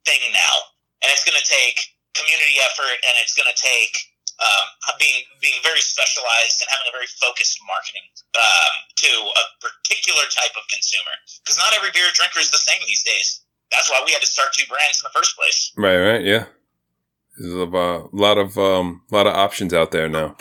thing 0.06 0.22
now, 0.32 0.54
and 1.02 1.10
it's 1.10 1.22
going 1.26 1.36
to 1.38 1.44
take 1.46 1.78
community 2.14 2.56
effort 2.64 2.96
and 3.04 3.14
it's 3.20 3.34
going 3.36 3.46
to 3.50 3.58
take 3.58 3.92
um, 4.42 4.66
being 5.00 5.24
being 5.40 5.56
very 5.64 5.80
specialized 5.80 6.60
and 6.60 6.68
having 6.68 6.88
a 6.88 6.94
very 6.94 7.08
focused 7.20 7.56
marketing 7.64 8.04
um, 8.36 8.72
to 9.06 9.10
a 9.32 9.44
particular 9.64 10.24
type 10.28 10.52
of 10.56 10.64
consumer. 10.68 11.14
Because 11.44 11.56
not 11.56 11.72
every 11.72 11.90
beer 11.92 12.08
drinker 12.12 12.40
is 12.40 12.52
the 12.52 12.60
same 12.60 12.80
these 12.84 13.02
days. 13.04 13.42
That's 13.72 13.88
why 13.90 14.00
we 14.04 14.12
had 14.12 14.22
to 14.22 14.30
start 14.30 14.52
two 14.54 14.68
brands 14.68 15.00
in 15.00 15.08
the 15.08 15.14
first 15.16 15.34
place. 15.36 15.72
Right. 15.76 15.98
Right. 15.98 16.24
Yeah. 16.24 16.46
There's 17.36 17.52
a 17.52 17.68
lot 18.16 18.36
of 18.40 18.56
um, 18.56 19.04
lot 19.12 19.28
of 19.28 19.34
options 19.36 19.76
out 19.76 19.92
there 19.92 20.08
now. 20.08 20.32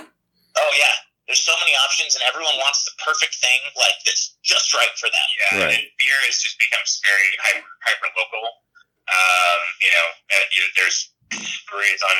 Oh 0.55 0.71
yeah, 0.79 0.95
there's 1.27 1.43
so 1.43 1.51
many 1.60 1.75
options, 1.84 2.15
and 2.15 2.23
everyone 2.23 2.55
wants 2.63 2.88
the 2.88 2.95
perfect 3.03 3.36
thing 3.36 3.60
like 3.75 3.99
that's 4.08 4.39
just 4.47 4.71
right 4.71 4.95
for 4.95 5.12
them. 5.12 5.27
Yeah, 5.36 5.51
Right. 5.67 5.75
and 5.75 5.84
beer 5.99 6.19
has 6.23 6.39
just 6.39 6.55
becomes 6.55 7.03
very 7.03 7.27
hyper 7.43 7.67
hyper 7.84 8.08
local. 8.15 8.47
Um, 9.12 9.60
you 9.84 9.91
know, 9.91 10.08
uh, 10.39 10.45
you, 10.55 10.62
there's 10.79 11.12
breweries 11.32 12.02
on 12.02 12.16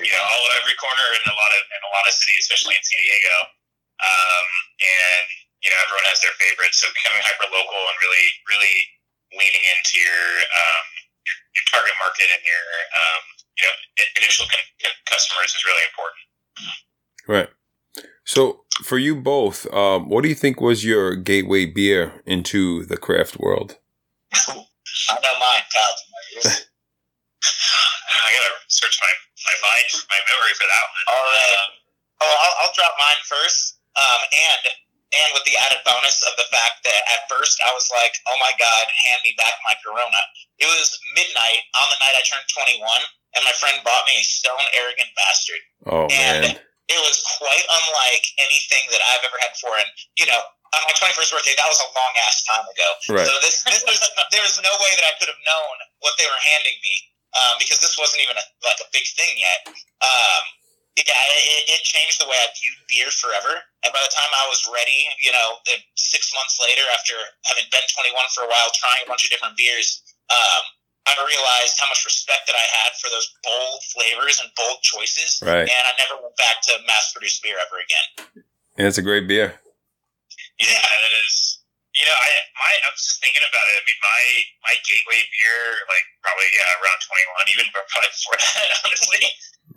you 0.00 0.12
know 0.12 0.24
all 0.24 0.44
every 0.58 0.76
corner 0.80 1.06
in 1.16 1.22
a 1.28 1.36
lot 1.36 1.52
of 1.56 1.62
in 1.70 1.82
a 1.82 1.92
lot 1.92 2.04
of 2.08 2.14
cities, 2.16 2.48
especially 2.48 2.76
in 2.76 2.84
San 2.84 3.00
Diego. 3.00 3.36
Um, 3.96 4.46
and 4.80 5.26
you 5.64 5.68
know 5.72 5.78
everyone 5.88 6.06
has 6.12 6.20
their 6.20 6.36
favorites, 6.36 6.80
so 6.80 6.88
becoming 6.92 7.22
hyper 7.24 7.48
local 7.48 7.80
and 7.80 7.96
really 8.00 8.26
really 8.48 8.78
leaning 9.34 9.64
into 9.76 10.00
your 10.00 10.26
um, 10.40 10.86
your, 11.24 11.36
your 11.56 11.64
target 11.72 11.96
market 12.00 12.28
and 12.32 12.42
your 12.44 12.66
um, 12.92 13.22
you 13.56 13.64
know 13.64 13.74
initial 14.20 14.46
customers 15.08 15.50
is 15.52 15.62
really 15.64 15.84
important. 15.90 16.22
Right. 17.26 17.50
So 18.24 18.66
for 18.82 18.98
you 18.98 19.16
both, 19.16 19.72
um, 19.72 20.08
what 20.08 20.22
do 20.22 20.28
you 20.28 20.34
think 20.34 20.60
was 20.60 20.84
your 20.84 21.14
gateway 21.14 21.64
beer 21.64 22.22
into 22.26 22.84
the 22.84 22.96
craft 22.96 23.38
world? 23.38 23.78
I 24.34 25.14
mine, 25.38 25.62
Kyle. 25.72 26.52
I 28.06 28.28
gotta 28.38 28.54
search 28.70 28.96
my 29.02 29.12
my 29.46 29.56
mind, 29.62 29.86
my 30.10 30.20
memory 30.30 30.54
for 30.54 30.66
that 30.66 30.84
one. 30.86 31.04
All 31.10 31.26
right. 31.26 31.52
Um, 31.58 31.70
oh, 32.22 32.36
I'll, 32.42 32.54
I'll 32.66 32.74
drop 32.74 32.94
mine 32.98 33.20
first. 33.26 33.78
Um, 33.96 34.20
and 34.28 34.62
and 35.14 35.28
with 35.32 35.46
the 35.46 35.54
added 35.62 35.80
bonus 35.86 36.18
of 36.26 36.34
the 36.34 36.48
fact 36.50 36.82
that 36.82 37.02
at 37.14 37.30
first 37.30 37.62
I 37.62 37.70
was 37.72 37.86
like, 37.94 38.12
oh 38.26 38.36
my 38.42 38.50
God, 38.58 38.84
hand 39.08 39.22
me 39.22 39.32
back 39.38 39.54
my 39.62 39.78
Corona. 39.80 40.20
It 40.58 40.66
was 40.66 40.98
midnight 41.14 41.62
on 41.78 41.86
the 41.94 41.98
night 42.02 42.16
I 42.18 42.22
turned 42.26 42.46
21, 42.50 42.82
and 43.38 43.42
my 43.46 43.54
friend 43.62 43.78
bought 43.86 44.04
me 44.10 44.18
a 44.18 44.26
stone 44.26 44.66
arrogant 44.74 45.10
bastard. 45.14 45.62
Oh, 45.86 46.06
and 46.10 46.42
man. 46.50 46.56
it 46.58 47.00
was 47.00 47.22
quite 47.38 47.66
unlike 47.70 48.24
anything 48.42 48.90
that 48.90 49.00
I've 49.14 49.22
ever 49.22 49.38
had 49.38 49.54
before. 49.54 49.78
And, 49.78 49.90
you 50.18 50.26
know, 50.26 50.42
on 50.74 50.80
my 50.90 50.94
21st 50.98 51.30
birthday, 51.30 51.54
that 51.54 51.70
was 51.70 51.78
a 51.78 51.88
long 51.94 52.12
ass 52.26 52.42
time 52.42 52.66
ago. 52.66 52.88
Right. 53.14 53.28
So 53.30 53.32
this, 53.40 53.62
this 53.62 53.86
was, 53.86 54.02
there 54.34 54.42
was 54.42 54.58
no 54.58 54.74
way 54.74 54.92
that 54.98 55.06
I 55.06 55.12
could 55.22 55.30
have 55.30 55.42
known 55.46 55.74
what 56.02 56.18
they 56.18 56.26
were 56.26 56.42
handing 56.56 56.76
me 56.82 56.94
um, 57.36 57.60
because 57.60 57.78
this 57.84 58.00
wasn't 58.00 58.24
even 58.24 58.36
a, 58.40 58.44
like 58.64 58.80
a 58.80 58.88
big 58.90 59.04
thing 59.14 59.36
yet. 59.36 59.60
Um, 60.00 60.42
yeah, 60.96 61.04
it, 61.04 61.76
it 61.76 61.80
changed 61.84 62.24
the 62.24 62.28
way 62.28 62.40
I 62.40 62.48
viewed 62.56 62.80
beer 62.88 63.12
forever. 63.12 63.52
And 63.84 63.92
by 63.92 64.00
the 64.00 64.08
time 64.08 64.32
I 64.32 64.48
was 64.48 64.64
ready, 64.64 65.04
you 65.20 65.28
know, 65.28 65.60
six 66.00 66.32
months 66.32 66.56
later, 66.56 66.80
after 66.96 67.12
having 67.44 67.68
been 67.68 67.84
21 67.92 68.16
for 68.32 68.48
a 68.48 68.50
while, 68.50 68.72
trying 68.72 69.04
a 69.04 69.08
bunch 69.08 69.28
of 69.28 69.30
different 69.30 69.60
beers, 69.60 70.00
um, 70.32 70.64
I 71.06 71.12
realized 71.22 71.78
how 71.78 71.86
much 71.92 72.02
respect 72.02 72.48
that 72.48 72.56
I 72.56 72.66
had 72.82 72.96
for 72.98 73.12
those 73.12 73.28
bold 73.44 73.80
flavors 73.92 74.40
and 74.40 74.50
bold 74.56 74.80
choices. 74.82 75.38
Right. 75.44 75.68
And 75.68 75.84
I 75.86 75.92
never 76.00 76.18
went 76.18 76.34
back 76.40 76.64
to 76.66 76.80
mass 76.88 77.12
produced 77.12 77.44
beer 77.44 77.60
ever 77.60 77.78
again. 77.78 78.42
Yeah, 78.80 78.88
it's 78.88 78.98
a 78.98 79.06
great 79.06 79.28
beer. 79.28 79.60
Yeah, 80.56 80.72
it 80.72 81.12
is. 81.28 81.55
You 81.96 82.04
know, 82.04 82.12
I 82.12 82.28
my 82.60 82.72
I 82.84 82.88
was 82.92 83.00
just 83.00 83.18
thinking 83.24 83.40
about 83.40 83.64
it. 83.72 83.80
I 83.80 83.82
mean, 83.88 84.00
my 84.04 84.22
my 84.68 84.74
gateway 84.84 85.20
beer, 85.32 85.80
like 85.88 86.06
probably 86.20 86.48
yeah, 86.52 86.76
around 86.84 87.00
21, 87.00 87.52
even 87.56 87.66
probably 87.72 88.12
before 88.12 88.36
that, 88.36 88.68
honestly. 88.84 89.22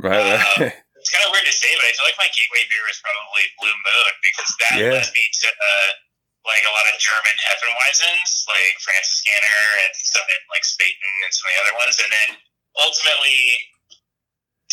Right. 0.04 0.20
right. 0.20 0.44
Uh, 0.44 0.76
it's 1.00 1.12
kind 1.16 1.24
of 1.24 1.32
weird 1.32 1.48
to 1.48 1.56
say, 1.56 1.72
but 1.80 1.88
I 1.88 1.96
feel 1.96 2.08
like 2.12 2.20
my 2.20 2.28
gateway 2.28 2.68
beer 2.68 2.86
is 2.92 3.00
probably 3.00 3.48
Blue 3.56 3.72
Moon 3.72 4.14
because 4.20 4.50
that 4.68 4.76
Yeah. 4.84 4.94
led 5.00 5.10
me 5.16 5.24
to 5.32 5.48
uh, 5.48 5.90
like 6.44 6.64
a 6.68 6.74
lot 6.76 6.86
of 6.92 6.96
German 7.00 7.36
Hefeweizens, 7.40 8.30
like 8.52 8.76
Franziskaner 8.84 9.64
and 9.88 9.94
some 9.96 10.28
like 10.52 10.64
Spaten 10.68 11.14
and 11.24 11.32
some 11.32 11.48
of 11.48 11.52
the 11.56 11.60
other 11.64 11.76
ones, 11.80 11.96
and 12.04 12.12
then 12.12 12.30
ultimately 12.84 13.40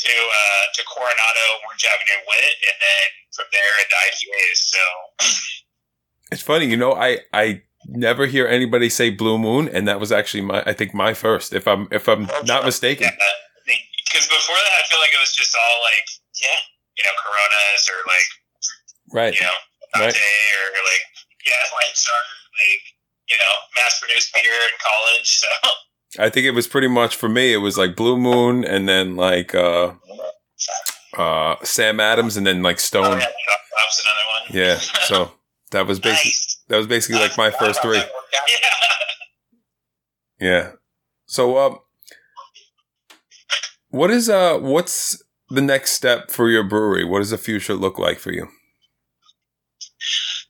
to 0.03 0.13
uh, 0.13 0.65
to 0.77 0.81
Coronado 0.85 1.47
Orange 1.65 1.87
Avenue 1.89 2.21
Wit, 2.27 2.55
and 2.71 2.77
then 2.83 3.07
from 3.33 3.47
there 3.55 3.73
into 3.83 3.97
IPAs. 3.97 4.59
So 4.67 4.83
It's 6.33 6.43
funny, 6.43 6.67
you 6.67 6.77
know, 6.77 6.93
I 6.95 7.21
I 7.33 7.63
never 7.87 8.27
hear 8.27 8.47
anybody 8.47 8.89
say 8.91 9.11
Blue 9.11 9.39
Moon, 9.39 9.69
and 9.69 9.87
that 9.87 10.01
was 10.01 10.11
actually 10.13 10.43
my 10.43 10.63
I 10.67 10.73
think 10.73 10.93
my 10.95 11.15
first, 11.15 11.53
if 11.53 11.67
I'm 11.69 11.89
if 11.91 12.09
I'm 12.09 12.27
not 12.45 12.65
mistaken. 12.65 13.07
yeah, 13.07 13.77
because 14.05 14.27
before 14.27 14.57
that, 14.57 14.75
I 14.75 14.83
feel 14.91 14.99
like 15.01 15.13
it 15.15 15.21
was 15.21 15.33
just 15.35 15.55
all 15.55 15.79
like 15.83 16.07
Yeah. 16.43 16.59
you 16.99 17.05
know 17.05 17.15
Coronas 17.23 17.89
or 17.91 17.99
like 18.07 18.29
Right. 19.13 19.35
you 19.39 19.47
know, 19.47 19.59
Right. 19.95 20.15
or 20.15 20.67
like 20.83 21.05
yeah, 21.47 21.63
like 21.75 21.95
started 21.95 22.37
like 22.59 22.83
you 23.29 23.37
know, 23.37 23.55
mass 23.75 23.99
produced 24.01 24.33
beer 24.35 24.43
in 24.43 24.75
college. 24.83 25.39
So 25.39 26.23
I 26.25 26.29
think 26.31 26.47
it 26.47 26.53
was 26.53 26.67
pretty 26.67 26.89
much 26.89 27.17
for 27.17 27.29
me. 27.29 27.53
It 27.53 27.59
was 27.59 27.77
like 27.77 27.95
Blue 27.97 28.17
Moon, 28.17 28.65
and 28.65 28.89
then 28.89 29.17
like 29.17 29.55
uh, 29.55 29.93
uh, 31.17 31.57
Sam 31.63 32.01
Adams, 32.01 32.37
and 32.37 32.47
then 32.47 32.63
like 32.63 32.77
oh, 32.77 32.79
Stone. 32.79 33.19
yeah, 33.21 33.27
another 33.27 34.27
one. 34.31 34.51
Yeah. 34.53 34.77
So 34.79 35.33
that 35.73 35.87
was 35.87 35.99
basically 35.99 36.31
Nice. 36.31 36.63
that 36.69 36.77
was 36.77 36.87
basically 36.87 37.21
like 37.21 37.37
my 37.37 37.51
first 37.51 37.83
three. 37.83 37.99
That 37.99 38.11
worked 38.13 38.35
out. 38.35 38.49
yeah. 38.49 38.57
Yeah. 40.39 40.73
So 41.27 41.57
um, 41.59 41.79
what 43.89 44.11
is 44.11 44.29
uh 44.29 44.59
what's 44.59 45.23
the 45.49 45.63
next 45.63 45.93
step 45.93 46.31
for 46.31 46.51
your 46.51 46.63
brewery? 46.63 47.05
What 47.05 47.21
does 47.21 47.31
the 47.31 47.39
future 47.39 47.75
look 47.75 47.99
like 47.99 48.19
for 48.19 48.33
you? 48.33 48.49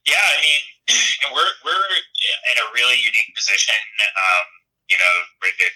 Yeah, 0.06 0.18
I 0.18 0.38
mean, 0.42 0.62
and 1.22 1.30
we're 1.34 1.52
we're 1.64 1.86
in 2.50 2.56
a 2.58 2.66
really 2.74 2.98
unique 2.98 3.30
position. 3.34 3.78
Um, 4.02 4.46
you 4.90 4.98
know, 4.98 5.14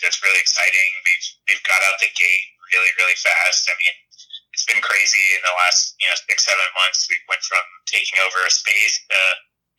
that's 0.03 0.22
really 0.22 0.40
exciting. 0.42 0.88
We've 1.07 1.26
we've 1.50 1.64
got 1.66 1.79
out 1.87 1.98
the 2.03 2.11
gate 2.11 2.44
really 2.74 2.92
really 2.98 3.18
fast. 3.18 3.66
I 3.70 3.74
mean, 3.79 3.94
it's 4.61 4.68
been 4.68 4.85
crazy 4.85 5.27
in 5.33 5.40
the 5.40 5.57
last 5.57 5.96
you 5.96 6.05
know 6.05 6.16
six 6.29 6.44
seven 6.44 6.68
months. 6.77 7.09
We 7.09 7.16
went 7.33 7.40
from 7.40 7.64
taking 7.88 8.20
over 8.20 8.44
a 8.44 8.53
space 8.53 9.01
to 9.09 9.16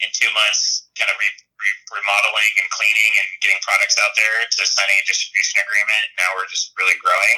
in 0.02 0.10
two 0.18 0.34
months, 0.34 0.90
kind 0.98 1.14
of 1.14 1.18
re, 1.22 1.30
re, 1.30 1.70
remodeling 1.94 2.54
and 2.58 2.68
cleaning 2.74 3.14
and 3.22 3.30
getting 3.46 3.62
products 3.62 3.94
out 4.02 4.18
there 4.18 4.50
to 4.50 4.62
signing 4.66 4.98
a 4.98 5.06
distribution 5.06 5.62
agreement. 5.62 6.10
Now 6.18 6.34
we're 6.34 6.50
just 6.50 6.74
really 6.74 6.98
growing. 6.98 7.38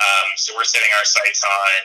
Um, 0.00 0.28
so 0.40 0.56
we're 0.56 0.64
setting 0.64 0.88
our 0.96 1.04
sights 1.04 1.44
on 1.44 1.80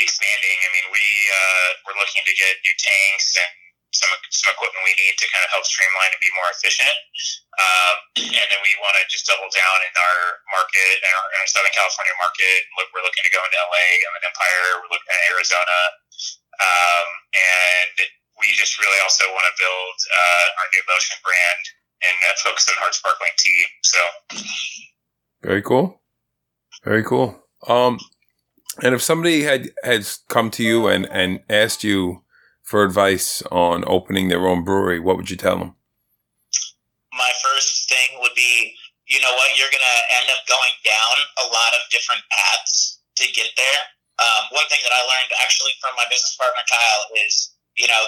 expanding. 0.00 0.56
I 0.64 0.68
mean, 0.72 0.86
we 0.88 1.04
uh, 1.04 1.68
we're 1.84 2.00
looking 2.00 2.24
to 2.24 2.32
get 2.32 2.56
new 2.64 2.76
tanks 2.80 3.36
and 3.36 3.63
some 3.94 4.10
some 4.34 4.50
equipment 4.52 4.82
we 4.82 4.94
need 4.98 5.14
to 5.16 5.26
kind 5.30 5.46
of 5.46 5.50
help 5.54 5.64
streamline 5.64 6.10
and 6.10 6.20
be 6.20 6.30
more 6.34 6.50
efficient. 6.50 6.96
Um, 7.54 7.94
and 8.34 8.46
then 8.50 8.60
we 8.66 8.74
want 8.82 8.98
to 8.98 9.02
just 9.06 9.24
double 9.24 9.46
down 9.54 9.78
in 9.86 9.94
our 9.94 10.20
market, 10.50 10.94
in 10.98 11.10
our, 11.14 11.26
in 11.30 11.38
our 11.38 11.50
Southern 11.50 11.70
California 11.70 12.14
market. 12.18 12.58
Look, 12.76 12.90
we're 12.90 13.06
looking 13.06 13.22
to 13.22 13.32
go 13.32 13.38
into 13.38 13.56
LA, 13.56 13.86
Inland 14.02 14.26
Empire. 14.26 14.66
We're 14.82 14.92
looking 14.92 15.12
at 15.14 15.22
Arizona, 15.30 15.78
um, 16.58 17.06
and 17.38 17.94
we 18.42 18.50
just 18.58 18.74
really 18.82 18.98
also 19.06 19.22
want 19.30 19.46
to 19.46 19.54
build 19.54 19.96
uh, 20.10 20.58
our 20.58 20.68
new 20.74 20.84
motion 20.90 21.16
brand 21.22 21.62
and 22.02 22.16
uh, 22.26 22.34
focus 22.42 22.66
on 22.66 22.74
hard 22.82 22.94
sparkling 22.94 23.34
tea. 23.38 23.60
So 23.86 24.00
Very 25.46 25.62
cool. 25.62 26.02
Very 26.82 27.06
cool. 27.06 27.38
Um, 27.70 28.02
and 28.82 28.94
if 28.94 29.02
somebody 29.02 29.42
had 29.42 29.70
has 29.84 30.18
come 30.28 30.50
to 30.58 30.64
you 30.64 30.88
and 30.88 31.06
and 31.10 31.40
asked 31.48 31.84
you 31.84 32.23
for 32.64 32.82
advice 32.82 33.42
on 33.52 33.84
opening 33.86 34.28
their 34.28 34.48
own 34.48 34.64
brewery, 34.64 34.98
what 34.98 35.16
would 35.16 35.30
you 35.30 35.36
tell 35.36 35.58
them? 35.58 35.76
my 37.16 37.32
first 37.40 37.86
thing 37.86 38.18
would 38.20 38.34
be, 38.34 38.74
you 39.06 39.22
know 39.22 39.32
what, 39.38 39.54
you're 39.54 39.70
going 39.70 39.84
to 39.84 40.00
end 40.20 40.28
up 40.34 40.42
going 40.50 40.74
down 40.82 41.16
a 41.40 41.46
lot 41.48 41.72
of 41.78 41.86
different 41.88 42.22
paths 42.28 43.00
to 43.22 43.30
get 43.30 43.54
there. 43.54 43.82
Um, 44.18 44.50
one 44.54 44.66
thing 44.70 44.82
that 44.82 44.94
I 44.94 45.02
learned 45.02 45.32
actually 45.42 45.74
from 45.82 45.94
my 45.98 46.06
business 46.10 46.34
partner 46.38 46.62
Kyle 46.66 47.04
is, 47.26 47.54
you 47.74 47.86
know, 47.90 48.02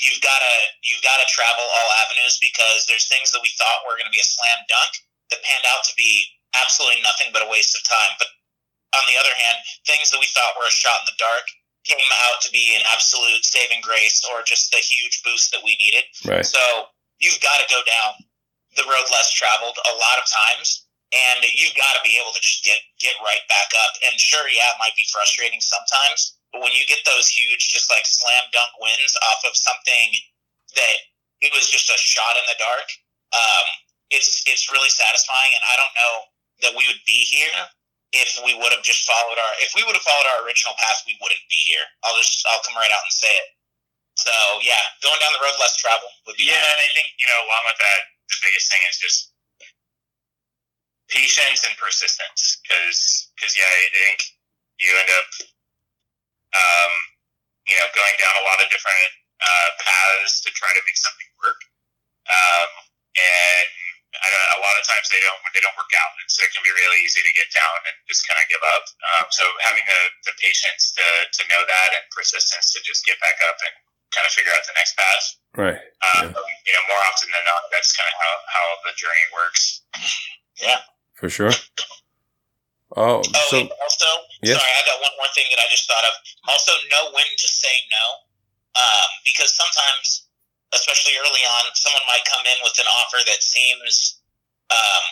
you've 0.00 0.20
got 0.24 0.40
to 0.40 0.54
you've 0.88 1.04
got 1.04 1.20
to 1.20 1.28
travel 1.28 1.64
all 1.64 1.88
avenues 2.04 2.40
because 2.40 2.88
there's 2.88 3.08
things 3.12 3.28
that 3.36 3.44
we 3.44 3.52
thought 3.60 3.84
were 3.84 4.00
going 4.00 4.08
to 4.08 4.16
be 4.16 4.24
a 4.24 4.24
slam 4.24 4.60
dunk 4.64 4.92
that 5.28 5.44
panned 5.44 5.68
out 5.68 5.84
to 5.84 5.94
be 5.96 6.24
absolutely 6.56 7.04
nothing 7.04 7.28
but 7.36 7.44
a 7.44 7.48
waste 7.52 7.76
of 7.76 7.84
time. 7.84 8.16
But 8.16 8.32
on 8.96 9.04
the 9.08 9.20
other 9.20 9.32
hand, 9.44 9.60
things 9.84 10.08
that 10.08 10.20
we 10.20 10.28
thought 10.32 10.56
were 10.56 10.68
a 10.68 10.72
shot 10.72 11.04
in 11.04 11.12
the 11.12 11.20
dark 11.20 11.44
came 11.84 12.10
out 12.30 12.38
to 12.42 12.50
be 12.50 12.74
an 12.78 12.82
absolute 12.94 13.42
saving 13.42 13.82
grace 13.82 14.22
or 14.30 14.42
just 14.46 14.70
the 14.70 14.78
huge 14.78 15.22
boost 15.26 15.50
that 15.50 15.62
we 15.66 15.74
needed. 15.82 16.06
Right. 16.22 16.46
So 16.46 16.94
you've 17.18 17.42
got 17.42 17.58
to 17.58 17.66
go 17.66 17.82
down 17.82 18.22
the 18.78 18.86
road 18.88 19.06
less 19.12 19.34
traveled 19.34 19.76
a 19.84 19.94
lot 19.98 20.16
of 20.16 20.26
times, 20.30 20.86
and 21.12 21.44
you've 21.44 21.76
got 21.76 21.92
to 21.98 22.02
be 22.06 22.16
able 22.16 22.32
to 22.32 22.40
just 22.40 22.64
get 22.64 22.80
get 23.02 23.18
right 23.20 23.44
back 23.50 23.70
up. 23.84 23.92
And 24.08 24.16
sure, 24.16 24.48
yeah, 24.48 24.72
it 24.72 24.80
might 24.80 24.96
be 24.96 25.04
frustrating 25.12 25.60
sometimes, 25.60 26.38
but 26.54 26.64
when 26.64 26.72
you 26.72 26.86
get 26.88 27.04
those 27.04 27.28
huge, 27.28 27.68
just 27.68 27.90
like 27.92 28.06
slam 28.08 28.44
dunk 28.54 28.72
wins 28.80 29.12
off 29.28 29.44
of 29.44 29.54
something 29.58 30.08
that 30.78 30.96
it 31.44 31.50
was 31.52 31.68
just 31.68 31.90
a 31.90 31.98
shot 31.98 32.38
in 32.38 32.46
the 32.48 32.56
dark, 32.56 32.88
um, 33.34 33.66
it's 34.08 34.40
it's 34.48 34.72
really 34.72 34.92
satisfying. 34.92 35.52
And 35.52 35.64
I 35.66 35.74
don't 35.76 35.96
know 35.98 36.14
that 36.64 36.72
we 36.78 36.86
would 36.88 37.02
be 37.04 37.26
here 37.28 37.68
if 38.12 38.36
we 38.44 38.52
would 38.52 38.72
have 38.76 38.84
just 38.84 39.08
followed 39.08 39.40
our 39.40 39.52
if 39.64 39.72
we 39.72 39.82
would 39.84 39.96
have 39.96 40.04
followed 40.04 40.28
our 40.36 40.44
original 40.44 40.76
path, 40.76 41.00
we 41.08 41.16
wouldn't 41.20 41.44
be 41.48 41.60
here. 41.72 41.84
I'll 42.04 42.16
just 42.16 42.44
I'll 42.52 42.60
come 42.64 42.76
right 42.76 42.92
out 42.92 43.04
and 43.04 43.12
say 43.12 43.32
it. 43.32 43.48
So 44.20 44.32
yeah, 44.60 44.80
going 45.00 45.16
down 45.18 45.32
the 45.32 45.44
road 45.44 45.56
less 45.56 45.76
travel 45.80 46.08
would 46.28 46.36
be 46.36 46.52
yeah, 46.52 46.60
and 46.60 46.80
I 46.84 46.88
think 46.92 47.08
you 47.16 47.26
know 47.32 47.48
along 47.48 47.64
with 47.64 47.80
that, 47.80 48.00
the 48.28 48.38
biggest 48.44 48.68
thing 48.68 48.82
is 48.92 48.96
just 49.00 49.18
patience 51.08 51.64
and 51.64 51.72
persistence. 51.80 52.60
Because 52.60 53.32
because 53.34 53.56
yeah, 53.56 53.68
I 53.68 53.88
think 53.96 54.18
you 54.76 54.92
end 54.92 55.10
up 55.16 55.28
um, 56.52 56.92
you 57.64 57.76
know 57.80 57.88
going 57.96 58.16
down 58.20 58.34
a 58.36 58.44
lot 58.44 58.60
of 58.60 58.68
different 58.68 59.12
uh, 59.40 59.68
paths 59.80 60.44
to 60.44 60.52
try 60.52 60.68
to 60.68 60.82
make 60.84 61.00
something 61.00 61.28
work, 61.40 61.60
um, 62.28 62.70
and 63.16 63.72
a 64.12 64.58
lot 64.60 64.74
of 64.76 64.84
times 64.84 65.08
they 65.08 65.20
don't 65.24 65.40
they 65.56 65.62
don't 65.64 65.74
work 65.80 65.90
out, 65.96 66.12
and 66.20 66.28
so 66.28 66.44
it 66.44 66.52
can 66.52 66.60
be 66.60 66.72
really 66.72 67.00
easy 67.04 67.24
to 67.24 67.32
get 67.32 67.48
down 67.52 67.76
and 67.88 67.96
just 68.06 68.24
kind 68.28 68.36
of 68.36 68.46
give 68.52 68.60
up. 68.76 68.84
Um, 69.16 69.26
so 69.32 69.44
having 69.64 69.82
the, 69.88 70.00
the 70.28 70.34
patience 70.36 70.92
to, 71.00 71.06
to 71.32 71.42
know 71.48 71.62
that 71.64 71.88
and 71.96 72.04
persistence 72.12 72.72
to 72.76 72.78
just 72.84 73.02
get 73.08 73.16
back 73.24 73.36
up 73.48 73.56
and 73.64 73.74
kind 74.12 74.28
of 74.28 74.32
figure 74.36 74.52
out 74.52 74.60
the 74.68 74.76
next 74.76 74.92
path. 74.96 75.24
Right. 75.56 75.80
Um, 76.20 76.28
You 76.32 76.72
know, 76.76 76.84
more 76.92 77.02
often 77.08 77.28
than 77.32 77.44
not, 77.48 77.64
that's 77.72 77.92
kind 77.96 78.08
of 78.08 78.16
how, 78.20 78.32
how 78.52 78.66
the 78.84 78.92
journey 78.96 79.26
works. 79.32 79.62
yeah. 80.60 80.80
For 81.16 81.28
sure. 81.32 81.52
Oh, 82.96 83.24
Oh, 83.24 83.46
so 83.48 83.56
also, 83.64 84.08
Yes. 84.44 84.60
sorry, 84.60 84.68
I 84.76 84.82
got 84.84 85.00
one 85.00 85.14
more 85.16 85.30
thing 85.32 85.48
that 85.48 85.60
I 85.64 85.68
just 85.72 85.88
thought 85.88 86.04
of. 86.04 86.12
Also, 86.52 86.72
know 86.92 87.08
when 87.16 87.24
to 87.24 87.48
say 87.48 87.72
no, 87.88 88.04
um, 88.76 89.08
because 89.24 89.48
sometimes, 89.56 90.28
especially 90.74 91.14
early 91.20 91.44
on, 91.44 91.72
someone 91.74 92.02
might 92.08 92.24
come 92.28 92.44
in 92.48 92.58
with 92.64 92.76
an 92.80 92.88
offer 92.88 93.20
that 93.28 93.40
seems 93.44 94.20
um, 94.72 95.04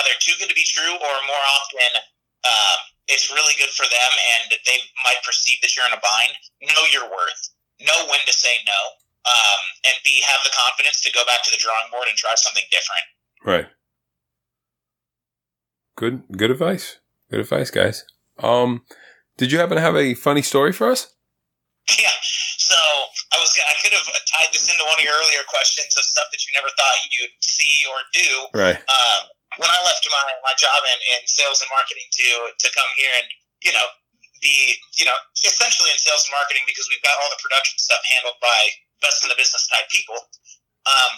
either 0.00 0.14
too 0.22 0.34
good 0.38 0.48
to 0.48 0.56
be 0.56 0.66
true, 0.66 0.94
or 0.94 1.14
more 1.26 1.44
often, 1.60 2.02
um, 2.46 2.78
it's 3.08 3.30
really 3.30 3.54
good 3.58 3.70
for 3.74 3.84
them, 3.84 4.12
and 4.38 4.54
they 4.64 4.78
might 5.02 5.20
perceive 5.26 5.60
that 5.62 5.74
you're 5.76 5.86
in 5.86 5.96
a 5.96 6.02
bind. 6.02 6.34
Know 6.62 6.84
your 6.90 7.06
worth. 7.10 7.42
Know 7.82 8.06
when 8.08 8.22
to 8.24 8.32
say 8.32 8.54
no, 8.64 8.80
um, 9.26 9.62
and 9.90 9.96
be 10.04 10.22
have 10.22 10.40
the 10.44 10.54
confidence 10.54 11.02
to 11.02 11.12
go 11.12 11.24
back 11.26 11.42
to 11.44 11.50
the 11.50 11.60
drawing 11.60 11.90
board 11.90 12.06
and 12.08 12.16
try 12.16 12.32
something 12.36 12.64
different. 12.70 13.06
right. 13.44 13.68
Good, 15.96 16.24
good 16.36 16.50
advice. 16.50 16.98
Good 17.30 17.38
advice, 17.38 17.70
guys. 17.70 18.04
Um, 18.40 18.82
did 19.36 19.52
you 19.52 19.58
happen 19.58 19.76
to 19.76 19.80
have 19.80 19.94
a 19.94 20.14
funny 20.14 20.42
story 20.42 20.72
for 20.72 20.90
us? 20.90 21.14
Yeah. 21.98 22.08
So 22.64 22.80
I 23.28 23.36
was 23.36 23.52
I 23.52 23.76
could 23.84 23.92
have 23.92 24.08
tied 24.08 24.48
this 24.56 24.64
into 24.72 24.80
one 24.88 24.96
of 24.96 25.04
your 25.04 25.12
earlier 25.12 25.44
questions 25.44 25.92
of 26.00 26.04
stuff 26.08 26.32
that 26.32 26.40
you 26.48 26.56
never 26.56 26.72
thought 26.72 26.96
you'd 27.12 27.36
see 27.44 27.84
or 27.92 28.00
do. 28.16 28.30
Right. 28.56 28.80
Um, 28.80 29.20
when 29.60 29.68
I 29.68 29.78
left 29.84 30.02
my, 30.08 30.24
my 30.40 30.56
job 30.56 30.80
in, 30.88 30.98
in 31.14 31.20
sales 31.28 31.60
and 31.60 31.68
marketing 31.68 32.08
to 32.08 32.28
to 32.56 32.68
come 32.72 32.88
here 32.96 33.12
and 33.20 33.28
you 33.60 33.72
know 33.76 33.84
be 34.40 34.80
you 34.96 35.04
know 35.04 35.14
essentially 35.44 35.92
in 35.92 36.00
sales 36.00 36.24
and 36.24 36.32
marketing 36.32 36.64
because 36.64 36.88
we've 36.88 37.04
got 37.04 37.12
all 37.20 37.28
the 37.28 37.40
production 37.44 37.76
stuff 37.76 38.00
handled 38.16 38.40
by 38.40 38.60
best 39.04 39.20
in 39.20 39.28
the 39.28 39.36
business 39.36 39.68
type 39.68 39.84
people. 39.92 40.16
Um, 40.88 41.12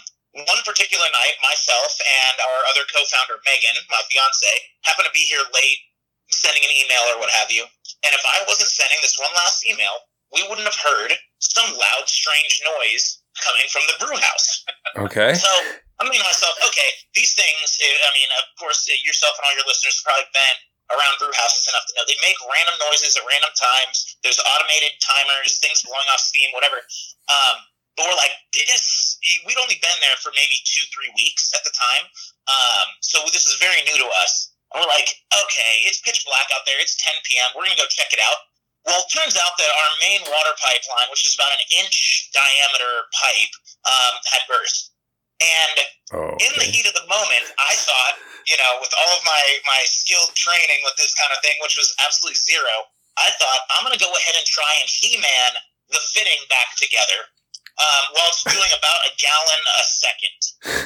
one 0.50 0.60
particular 0.66 1.06
night, 1.14 1.36
myself 1.40 1.96
and 2.02 2.34
our 2.42 2.58
other 2.74 2.84
co-founder 2.92 3.40
Megan, 3.48 3.78
my 3.88 4.02
fiance, 4.10 4.52
happened 4.84 5.08
to 5.08 5.14
be 5.16 5.24
here 5.24 5.40
late, 5.48 5.80
sending 6.28 6.60
an 6.60 6.74
email 6.76 7.08
or 7.14 7.22
what 7.22 7.32
have 7.32 7.48
you. 7.48 7.64
And 7.64 8.12
if 8.12 8.20
I 8.20 8.44
wasn't 8.44 8.68
sending 8.68 9.00
this 9.00 9.16
one 9.16 9.32
last 9.32 9.64
email, 9.64 9.96
we 10.34 10.44
wouldn't 10.44 10.68
have 10.68 10.76
heard 10.76 11.16
some 11.38 11.70
loud, 11.72 12.04
strange 12.08 12.62
noise 12.64 13.20
coming 13.42 13.68
from 13.68 13.84
the 13.88 13.96
brew 14.04 14.16
house. 14.16 14.64
Okay. 14.96 15.36
So 15.36 15.52
I'm 16.00 16.08
thinking 16.08 16.24
to 16.24 16.30
myself, 16.32 16.56
okay, 16.56 16.90
these 17.12 17.36
things, 17.36 17.76
eh, 17.84 17.84
I 17.84 18.10
mean, 18.16 18.32
of 18.40 18.48
course, 18.56 18.88
eh, 18.88 18.96
yourself 19.04 19.36
and 19.36 19.44
all 19.44 19.52
your 19.52 19.68
listeners 19.68 20.00
have 20.00 20.08
probably 20.08 20.28
been 20.32 20.56
around 20.88 21.20
brew 21.20 21.36
houses 21.36 21.68
enough 21.68 21.84
to 21.84 21.92
know 22.00 22.04
they 22.08 22.16
make 22.24 22.38
random 22.48 22.80
noises 22.80 23.12
at 23.12 23.20
random 23.28 23.52
times. 23.52 24.16
There's 24.24 24.40
automated 24.40 24.96
timers, 25.04 25.60
things 25.60 25.84
blowing 25.84 26.08
off 26.08 26.24
steam, 26.24 26.48
whatever. 26.56 26.80
Um, 27.28 27.56
but 27.96 28.08
we're 28.08 28.16
like, 28.16 28.40
this, 28.56 29.20
eh, 29.20 29.44
we'd 29.44 29.60
only 29.60 29.76
been 29.84 29.98
there 30.00 30.16
for 30.24 30.32
maybe 30.32 30.56
two, 30.64 30.84
three 30.96 31.12
weeks 31.12 31.52
at 31.52 31.60
the 31.60 31.72
time. 31.76 32.08
Um, 32.48 32.86
so 33.04 33.20
this 33.36 33.44
is 33.44 33.60
very 33.60 33.84
new 33.84 34.00
to 34.00 34.08
us. 34.24 34.56
And 34.72 34.80
we're 34.80 34.92
like, 34.92 35.12
okay, 35.32 35.72
it's 35.84 36.00
pitch 36.00 36.24
black 36.24 36.48
out 36.56 36.64
there. 36.64 36.80
It's 36.80 36.96
10 37.00 37.12
p.m. 37.28 37.52
We're 37.52 37.68
going 37.68 37.76
to 37.76 37.84
go 37.84 37.88
check 37.88 38.12
it 38.16 38.20
out. 38.20 38.40
Well, 38.86 39.02
it 39.02 39.10
turns 39.10 39.34
out 39.34 39.54
that 39.58 39.66
our 39.66 39.90
main 39.98 40.22
water 40.30 40.54
pipeline, 40.62 41.10
which 41.10 41.26
is 41.26 41.34
about 41.34 41.50
an 41.50 41.62
inch 41.82 42.30
diameter 42.30 43.10
pipe, 43.18 43.54
um, 43.82 44.14
had 44.30 44.42
burst. 44.46 44.94
And 45.42 45.76
Oh, 46.14 46.38
in 46.38 46.52
the 46.54 46.64
heat 46.64 46.86
of 46.86 46.94
the 46.94 47.04
moment, 47.10 47.44
I 47.58 47.74
thought, 47.82 48.14
you 48.46 48.54
know, 48.56 48.78
with 48.78 48.94
all 48.94 49.10
of 49.18 49.26
my 49.26 49.44
my 49.66 49.82
skilled 49.84 50.30
training 50.38 50.80
with 50.86 50.94
this 50.96 51.12
kind 51.18 51.34
of 51.34 51.42
thing, 51.42 51.58
which 51.60 51.74
was 51.74 51.90
absolutely 52.06 52.38
zero, 52.38 52.70
I 53.18 53.34
thought 53.42 53.60
I'm 53.74 53.82
going 53.82 53.92
to 53.92 54.00
go 54.00 54.08
ahead 54.14 54.38
and 54.38 54.46
try 54.46 54.70
and 54.78 54.86
He-Man 54.86 55.50
the 55.90 55.98
fitting 56.14 56.38
back 56.46 56.78
together, 56.78 57.26
um, 57.74 58.02
while 58.14 58.30
it's 58.30 58.46
doing 58.46 58.70
about 58.78 59.00
a 59.02 59.12
gallon 59.18 59.60
a 59.66 59.84
second 59.84 60.38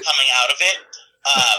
coming 0.03 0.29
out 0.41 0.51
of 0.51 0.59
it. 0.65 0.79
Um, 1.37 1.59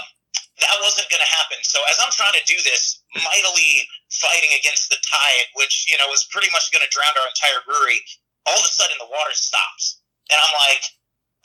that 0.59 0.77
wasn't 0.81 1.09
going 1.09 1.21
to 1.21 1.31
happen. 1.37 1.61
So 1.61 1.79
as 1.89 2.01
I'm 2.01 2.11
trying 2.13 2.33
to 2.37 2.45
do 2.49 2.57
this, 2.65 3.01
mightily 3.17 3.85
fighting 4.11 4.51
against 4.55 4.91
the 4.91 4.99
tide, 5.01 5.47
which 5.55 5.87
you 5.87 5.95
know 5.97 6.07
was 6.11 6.27
pretty 6.29 6.51
much 6.51 6.71
going 6.71 6.83
to 6.83 6.91
drown 6.91 7.15
our 7.15 7.27
entire 7.31 7.61
brewery, 7.63 7.99
all 8.47 8.59
of 8.59 8.67
a 8.67 8.71
sudden 8.71 8.99
the 8.99 9.09
water 9.09 9.33
stops, 9.33 10.03
and 10.27 10.37
I'm 10.37 10.55
like, 10.67 10.83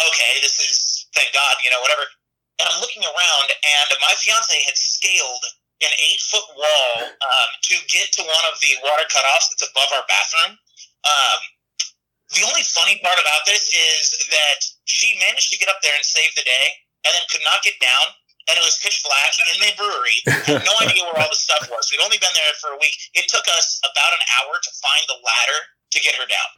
okay, 0.02 0.42
this 0.42 0.59
is 0.61 1.07
thank 1.14 1.33
God, 1.33 1.62
you 1.62 1.70
know, 1.70 1.81
whatever. 1.81 2.05
And 2.61 2.68
I'm 2.72 2.81
looking 2.81 3.05
around, 3.05 3.46
and 3.52 3.88
my 4.00 4.14
fiance 4.16 4.57
had 4.64 4.76
scaled 4.76 5.44
an 5.85 5.92
eight 6.09 6.22
foot 6.33 6.48
wall 6.57 6.92
um, 7.05 7.50
to 7.68 7.76
get 7.92 8.09
to 8.16 8.24
one 8.24 8.46
of 8.48 8.57
the 8.64 8.81
water 8.81 9.05
cutoffs 9.12 9.52
that's 9.52 9.68
above 9.68 9.92
our 9.92 10.05
bathroom. 10.09 10.57
Um, 11.05 11.40
the 12.33 12.42
only 12.48 12.64
funny 12.64 12.96
part 13.05 13.20
about 13.20 13.44
this 13.44 13.68
is 13.70 14.05
that 14.33 14.61
she 14.88 15.20
managed 15.20 15.52
to 15.52 15.61
get 15.61 15.68
up 15.68 15.79
there 15.85 15.94
and 15.94 16.05
save 16.05 16.33
the 16.35 16.48
day, 16.48 16.66
and 17.05 17.12
then 17.12 17.22
could 17.29 17.44
not 17.44 17.62
get 17.62 17.76
down. 17.79 18.07
And 18.46 18.54
it 18.54 18.62
was 18.62 18.78
pitch 18.78 19.02
black 19.02 19.32
in 19.54 19.59
the 19.59 19.70
brewery. 19.74 20.18
Had 20.46 20.62
no 20.62 20.74
idea 20.87 21.02
where 21.02 21.18
all 21.18 21.26
the 21.30 21.38
stuff 21.38 21.66
was. 21.66 21.90
We'd 21.90 21.98
only 22.04 22.18
been 22.22 22.30
there 22.35 22.54
for 22.62 22.70
a 22.74 22.78
week. 22.78 22.94
It 23.18 23.26
took 23.26 23.42
us 23.59 23.82
about 23.82 24.12
an 24.14 24.22
hour 24.38 24.54
to 24.54 24.70
find 24.78 25.02
the 25.11 25.18
ladder 25.18 25.61
to 25.90 25.98
get 26.02 26.14
her 26.18 26.26
down, 26.30 26.50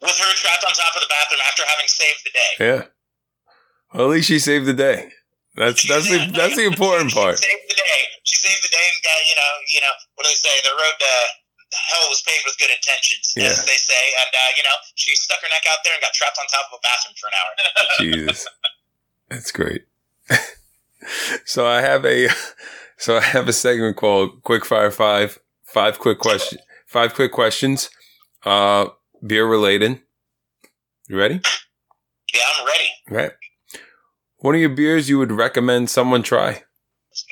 with 0.00 0.16
her 0.18 0.30
trapped 0.38 0.64
on 0.66 0.72
top 0.74 0.94
of 0.96 1.02
the 1.02 1.10
bathroom 1.10 1.40
after 1.46 1.62
having 1.66 1.88
saved 1.90 2.20
the 2.26 2.32
day. 2.34 2.52
yeah. 2.60 2.82
Well, 3.94 4.06
at 4.06 4.14
least 4.14 4.28
she 4.30 4.38
saved 4.38 4.66
the 4.70 4.76
day. 4.76 5.10
That's 5.58 5.82
that's 5.82 6.06
the 6.06 6.30
that's 6.30 6.54
the 6.54 6.62
important 6.70 7.10
part. 7.10 7.42
She 7.42 7.50
saved 7.50 7.66
the 7.66 7.74
day. 7.74 8.00
She 8.22 8.36
saved 8.38 8.62
the 8.62 8.70
day 8.70 8.86
and 8.86 8.98
got 9.02 9.18
you 9.26 9.34
know 9.34 9.52
you 9.74 9.80
know 9.82 9.94
what 10.14 10.22
do 10.22 10.30
they 10.30 10.38
say? 10.38 10.54
The 10.62 10.70
road 10.78 10.94
to 10.94 11.12
hell 11.90 12.06
was 12.06 12.22
paved 12.22 12.46
with 12.46 12.54
good 12.62 12.70
intentions, 12.70 13.34
Yeah. 13.34 13.50
as 13.50 13.62
they 13.66 13.74
say. 13.78 14.04
And 14.22 14.30
uh, 14.30 14.50
you 14.54 14.62
know 14.62 14.76
she 14.94 15.10
stuck 15.18 15.42
her 15.42 15.50
neck 15.50 15.66
out 15.66 15.82
there 15.82 15.94
and 15.98 16.02
got 16.02 16.14
trapped 16.14 16.38
on 16.38 16.46
top 16.46 16.70
of 16.70 16.78
a 16.78 16.82
bathroom 16.86 17.14
for 17.18 17.26
an 17.30 17.34
hour. 17.34 17.50
Jesus, 17.98 18.46
that's 19.30 19.52
great. 19.52 19.82
so 21.44 21.66
I 21.66 21.80
have 21.80 22.04
a 22.04 22.28
so 22.98 23.16
I 23.16 23.22
have 23.22 23.48
a 23.48 23.52
segment 23.52 23.96
called 23.96 24.42
Quick 24.42 24.64
Fire 24.64 24.90
Five. 24.90 25.38
Five 25.64 25.98
quick 25.98 26.18
question. 26.18 26.58
Five 26.86 27.14
quick 27.14 27.32
questions. 27.32 27.90
Uh, 28.44 28.86
beer 29.24 29.46
related. 29.46 30.00
You 31.08 31.18
ready? 31.18 31.40
yeah, 32.34 32.40
I'm 32.58 32.66
ready. 32.66 32.90
Right. 33.08 33.32
What 34.38 34.54
are 34.54 34.58
your 34.58 34.70
beers 34.70 35.08
you 35.08 35.18
would 35.18 35.32
recommend 35.32 35.90
someone 35.90 36.22
try. 36.22 36.64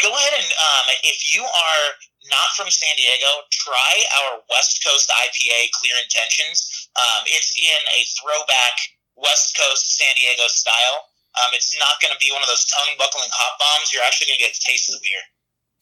Go 0.02 0.10
ahead 0.12 0.34
and 0.36 0.44
um, 0.44 0.86
if 1.04 1.34
you 1.34 1.42
are 1.42 1.84
not 2.28 2.48
from 2.56 2.68
San 2.70 2.94
Diego, 2.96 3.30
try 3.50 3.92
our 4.20 4.42
West 4.50 4.84
Coast 4.84 5.08
IPA 5.08 5.70
Clear 5.80 5.96
Intentions. 6.02 6.90
Um, 6.96 7.24
it's 7.26 7.56
in 7.56 7.80
a 7.96 8.00
throwback 8.20 8.76
West 9.16 9.56
Coast 9.56 9.96
San 9.96 10.14
Diego 10.16 10.46
style. 10.48 10.98
Um, 11.36 11.50
it's 11.52 11.74
not 11.76 12.00
going 12.00 12.12
to 12.12 12.20
be 12.20 12.32
one 12.32 12.40
of 12.40 12.48
those 12.48 12.64
tongue 12.72 12.96
buckling 12.96 13.28
hop 13.30 13.60
bombs. 13.60 13.92
You're 13.92 14.04
actually 14.04 14.32
going 14.32 14.40
to 14.40 14.44
get 14.48 14.54
the 14.56 14.64
taste 14.64 14.88
of 14.88 14.96
the 14.96 15.02
beer. 15.04 15.24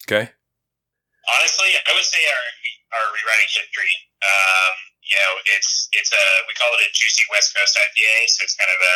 Okay. 0.06 0.24
Honestly, 1.26 1.70
I 1.74 1.90
would 1.94 2.06
say 2.06 2.22
our 2.22 2.44
our 2.94 3.06
rewriting 3.10 3.50
history. 3.50 3.94
Um, 4.22 4.74
you 5.02 5.16
know, 5.18 5.32
it's 5.58 5.90
it's 5.90 6.12
a 6.14 6.24
we 6.46 6.54
call 6.54 6.70
it 6.78 6.86
a 6.86 6.90
juicy 6.94 7.26
West 7.30 7.50
Coast 7.50 7.74
IPA, 7.74 8.30
so 8.30 8.46
it's 8.46 8.54
kind 8.54 8.70
of 8.70 8.78
a 8.78 8.94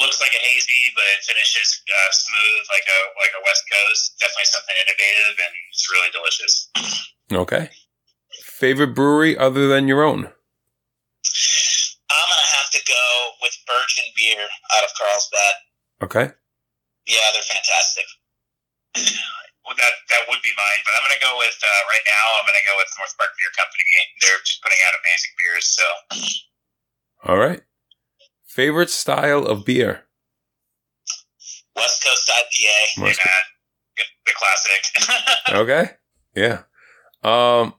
looks 0.00 0.20
like 0.20 0.32
a 0.32 0.40
hazy, 0.40 0.92
but 0.96 1.04
it 1.12 1.20
finishes 1.24 1.68
uh, 1.84 2.10
smooth 2.12 2.64
like 2.72 2.86
a 2.88 3.00
like 3.20 3.34
a 3.36 3.42
West 3.44 3.64
Coast. 3.68 4.16
Definitely 4.16 4.48
something 4.48 4.76
innovative, 4.80 5.36
and 5.44 5.52
it's 5.68 5.84
really 5.92 6.10
delicious. 6.12 6.54
Okay. 7.32 7.68
Favorite 8.44 8.94
brewery 8.94 9.36
other 9.36 9.68
than 9.68 9.88
your 9.88 10.02
own? 10.02 10.32
I'm 12.72 12.80
gonna 12.80 12.88
go 12.88 13.36
with 13.44 13.52
Burgeon 13.68 14.08
beer 14.16 14.48
out 14.76 14.84
of 14.84 14.90
Carlsbad. 14.96 15.54
Okay. 16.02 16.26
Yeah, 17.06 17.28
they're 17.32 17.42
fantastic. 17.42 18.06
Well, 19.62 19.76
that 19.78 19.94
that 20.10 20.26
would 20.28 20.42
be 20.42 20.50
mine, 20.58 20.82
but 20.84 20.90
I'm 20.98 21.06
gonna 21.06 21.22
go 21.22 21.38
with 21.38 21.54
uh, 21.54 21.82
right 21.86 22.02
now. 22.02 22.24
I'm 22.34 22.44
gonna 22.44 22.66
go 22.66 22.74
with 22.82 22.90
North 22.98 23.14
Park 23.16 23.30
Beer 23.38 23.52
Company. 23.54 23.94
They're 24.20 24.42
just 24.44 24.60
putting 24.60 24.78
out 24.82 24.98
amazing 24.98 25.32
beers. 25.38 25.66
So 25.70 27.30
All 27.30 27.38
right. 27.38 27.62
Favorite 28.44 28.90
style 28.90 29.46
of 29.46 29.64
beer? 29.64 30.08
West 31.76 32.02
Coast 32.02 32.28
IPA. 32.28 33.02
West 33.04 33.20
yeah, 33.24 34.04
the 34.26 34.32
classic. 34.34 35.54
Okay. 35.54 35.90
Yeah. 36.34 36.62
Um, 37.22 37.74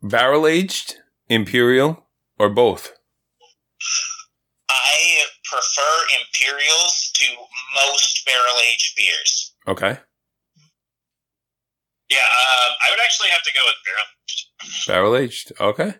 barrel 0.00 0.46
aged, 0.46 0.98
imperial, 1.28 2.06
or 2.38 2.48
both? 2.48 2.92
I 5.48 5.56
prefer 5.56 6.20
Imperials 6.20 7.10
to 7.14 7.26
most 7.74 8.26
barrel 8.26 8.56
aged 8.72 8.96
beers. 8.96 9.54
Okay. 9.66 9.98
yeah, 12.10 12.18
um, 12.18 12.72
I 12.86 12.90
would 12.90 13.00
actually 13.02 13.28
have 13.30 13.42
to 13.42 13.52
go 13.52 13.60
with 13.64 13.74
barrel. 13.84 14.06
Barrel 14.86 15.16
aged. 15.16 15.52
Okay. 15.60 15.94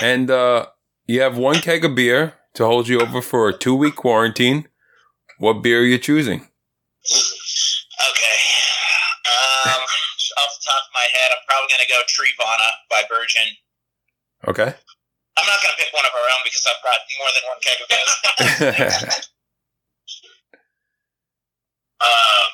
And 0.00 0.30
uh, 0.30 0.66
you 1.06 1.20
have 1.20 1.36
one 1.36 1.56
keg 1.56 1.84
of 1.84 1.94
beer 1.94 2.34
to 2.54 2.64
hold 2.66 2.88
you 2.88 3.00
over 3.00 3.20
for 3.22 3.48
a 3.48 3.56
two 3.56 3.74
week 3.74 3.96
quarantine. 3.96 4.68
What 5.38 5.62
beer 5.62 5.80
are 5.80 5.84
you 5.84 5.98
choosing? 5.98 6.40
Okay. 6.40 8.38
Um, 9.26 9.80
off 9.80 10.52
the 10.56 10.64
top 10.64 10.82
of 10.84 10.92
my 10.94 11.06
head, 11.12 11.30
I'm 11.32 11.44
probably 11.48 11.68
going 11.68 11.80
to 11.82 11.88
go 11.88 12.00
Treevana 12.08 12.70
by 12.90 13.02
Burgeon. 13.08 13.56
Okay. 14.48 14.74
I'm 15.40 15.48
not 15.48 15.58
going 15.64 15.72
to 15.72 15.80
pick 15.80 15.88
one 15.96 16.04
of 16.04 16.12
our 16.12 16.26
own 16.36 16.42
because 16.44 16.64
I've 16.68 16.82
got 16.84 17.00
more 17.16 17.32
than 17.32 17.44
one 17.48 17.60
keg 17.64 17.80
of 17.80 17.88
those. 17.88 18.12
Um, 22.00 22.48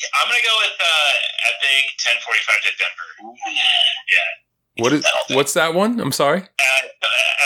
Yeah, 0.00 0.08
I'm 0.16 0.32
gonna 0.32 0.40
go 0.40 0.56
with 0.64 0.80
uh, 0.80 1.12
Epic 1.52 1.92
1045 2.24 2.64
to 2.64 2.70
Denver. 2.80 3.08
Yeah. 3.52 4.82
What 4.82 4.92
is 4.96 5.02
That'll 5.04 5.36
what's 5.36 5.52
that 5.52 5.74
one? 5.74 6.00
I'm 6.00 6.12
sorry. 6.12 6.40
Uh, 6.40 6.82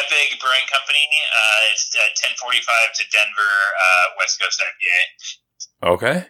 Epic 0.07 0.39
Brewing 0.39 0.67
Company. 0.71 1.03
Uh, 1.35 1.73
it's 1.75 1.91
uh, 1.99 2.15
1045 2.39 2.95
to 2.95 3.03
Denver, 3.11 3.55
uh, 3.75 4.07
West 4.23 4.39
Coast 4.39 4.63
IPA. 4.63 5.91
Okay. 5.99 6.27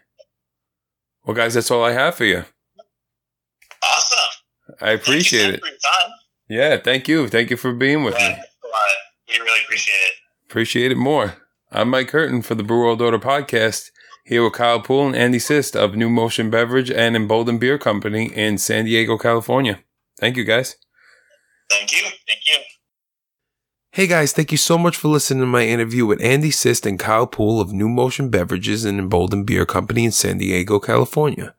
Well, 1.24 1.36
guys, 1.36 1.52
that's 1.54 1.70
all 1.70 1.84
I 1.84 1.92
have 1.92 2.14
for 2.14 2.24
you. 2.24 2.44
Awesome. 3.84 4.32
I 4.80 4.92
appreciate 4.92 5.60
Thank 5.60 5.74
it. 5.76 6.23
You, 6.48 6.56
Sam, 6.56 6.62
for 6.62 6.62
your 6.62 6.70
time. 6.70 6.78
Yeah, 6.78 6.82
thank 6.82 7.08
you. 7.08 7.28
Thank 7.28 7.50
you 7.50 7.56
for 7.56 7.72
being 7.72 8.04
with 8.04 8.14
Yeah, 8.18 8.28
me. 8.28 8.34
thanks 8.34 8.48
a 8.64 8.66
lot. 8.66 8.80
We 9.28 9.38
really 9.44 9.60
appreciate 9.64 9.92
it. 9.94 10.14
Appreciate 10.48 10.92
it 10.92 10.96
more. 10.96 11.34
I'm 11.72 11.90
Mike 11.90 12.08
Curtin 12.08 12.42
for 12.42 12.54
the 12.54 12.62
Brew 12.62 12.80
World 12.80 13.02
Order 13.02 13.18
podcast. 13.18 13.90
Here 14.26 14.42
with 14.42 14.54
Kyle 14.54 14.80
Poole 14.80 15.06
and 15.08 15.16
Andy 15.16 15.38
Sist 15.38 15.76
of 15.76 15.96
New 15.96 16.08
Motion 16.08 16.48
Beverage 16.48 16.90
and 16.90 17.14
Embolden 17.14 17.58
Beer 17.58 17.76
Company 17.76 18.32
in 18.34 18.56
San 18.56 18.86
Diego, 18.86 19.18
California. 19.18 19.80
Thank 20.18 20.36
you, 20.38 20.44
guys. 20.44 20.76
Thank 21.68 21.92
you. 21.92 22.02
Thank 22.26 22.40
you. 22.46 22.56
Hey 23.90 24.06
guys, 24.08 24.32
thank 24.32 24.50
you 24.50 24.58
so 24.58 24.76
much 24.78 24.96
for 24.96 25.06
listening 25.08 25.40
to 25.40 25.46
my 25.46 25.64
interview 25.66 26.04
with 26.06 26.20
Andy 26.22 26.50
Sist 26.50 26.84
and 26.86 26.98
Kyle 26.98 27.26
Poole 27.28 27.60
of 27.60 27.72
New 27.72 27.88
Motion 27.88 28.28
Beverages 28.30 28.84
and 28.84 28.98
Embolden 28.98 29.44
Beer 29.44 29.64
Company 29.66 30.04
in 30.06 30.10
San 30.10 30.38
Diego, 30.38 30.80
California. 30.80 31.54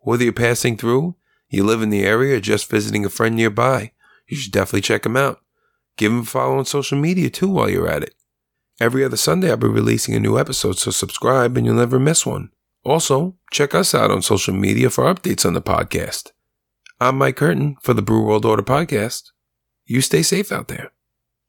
Whether 0.00 0.24
you're 0.24 0.32
passing 0.32 0.76
through, 0.76 1.14
you 1.48 1.62
live 1.64 1.82
in 1.82 1.90
the 1.90 2.04
area, 2.04 2.38
or 2.38 2.40
just 2.40 2.68
visiting 2.70 3.04
a 3.04 3.08
friend 3.10 3.36
nearby, 3.36 3.92
you 4.28 4.36
should 4.36 4.52
definitely 4.52 4.80
check 4.82 5.02
them 5.02 5.16
out. 5.16 5.40
Give 5.96 6.12
them 6.12 6.22
a 6.22 6.24
follow 6.24 6.58
on 6.58 6.64
social 6.64 6.98
media 6.98 7.30
too 7.30 7.48
while 7.48 7.70
you're 7.70 7.88
at 7.88 8.02
it. 8.02 8.14
Every 8.80 9.04
other 9.04 9.16
Sunday 9.16 9.50
I'll 9.50 9.56
be 9.56 9.68
releasing 9.68 10.14
a 10.14 10.20
new 10.20 10.38
episode, 10.38 10.78
so 10.78 10.90
subscribe 10.90 11.56
and 11.56 11.64
you'll 11.64 11.76
never 11.76 11.98
miss 11.98 12.26
one. 12.26 12.50
Also, 12.84 13.36
check 13.50 13.74
us 13.74 13.94
out 13.94 14.10
on 14.10 14.22
social 14.22 14.54
media 14.54 14.90
for 14.90 15.04
updates 15.04 15.46
on 15.46 15.54
the 15.54 15.62
podcast. 15.62 16.30
I'm 17.00 17.18
Mike 17.18 17.36
Curtin 17.36 17.76
for 17.80 17.94
the 17.94 18.02
Brew 18.02 18.24
World 18.24 18.44
Order 18.44 18.62
podcast. 18.62 19.32
You 19.86 20.00
stay 20.00 20.22
safe 20.22 20.52
out 20.52 20.68
there. 20.68 20.92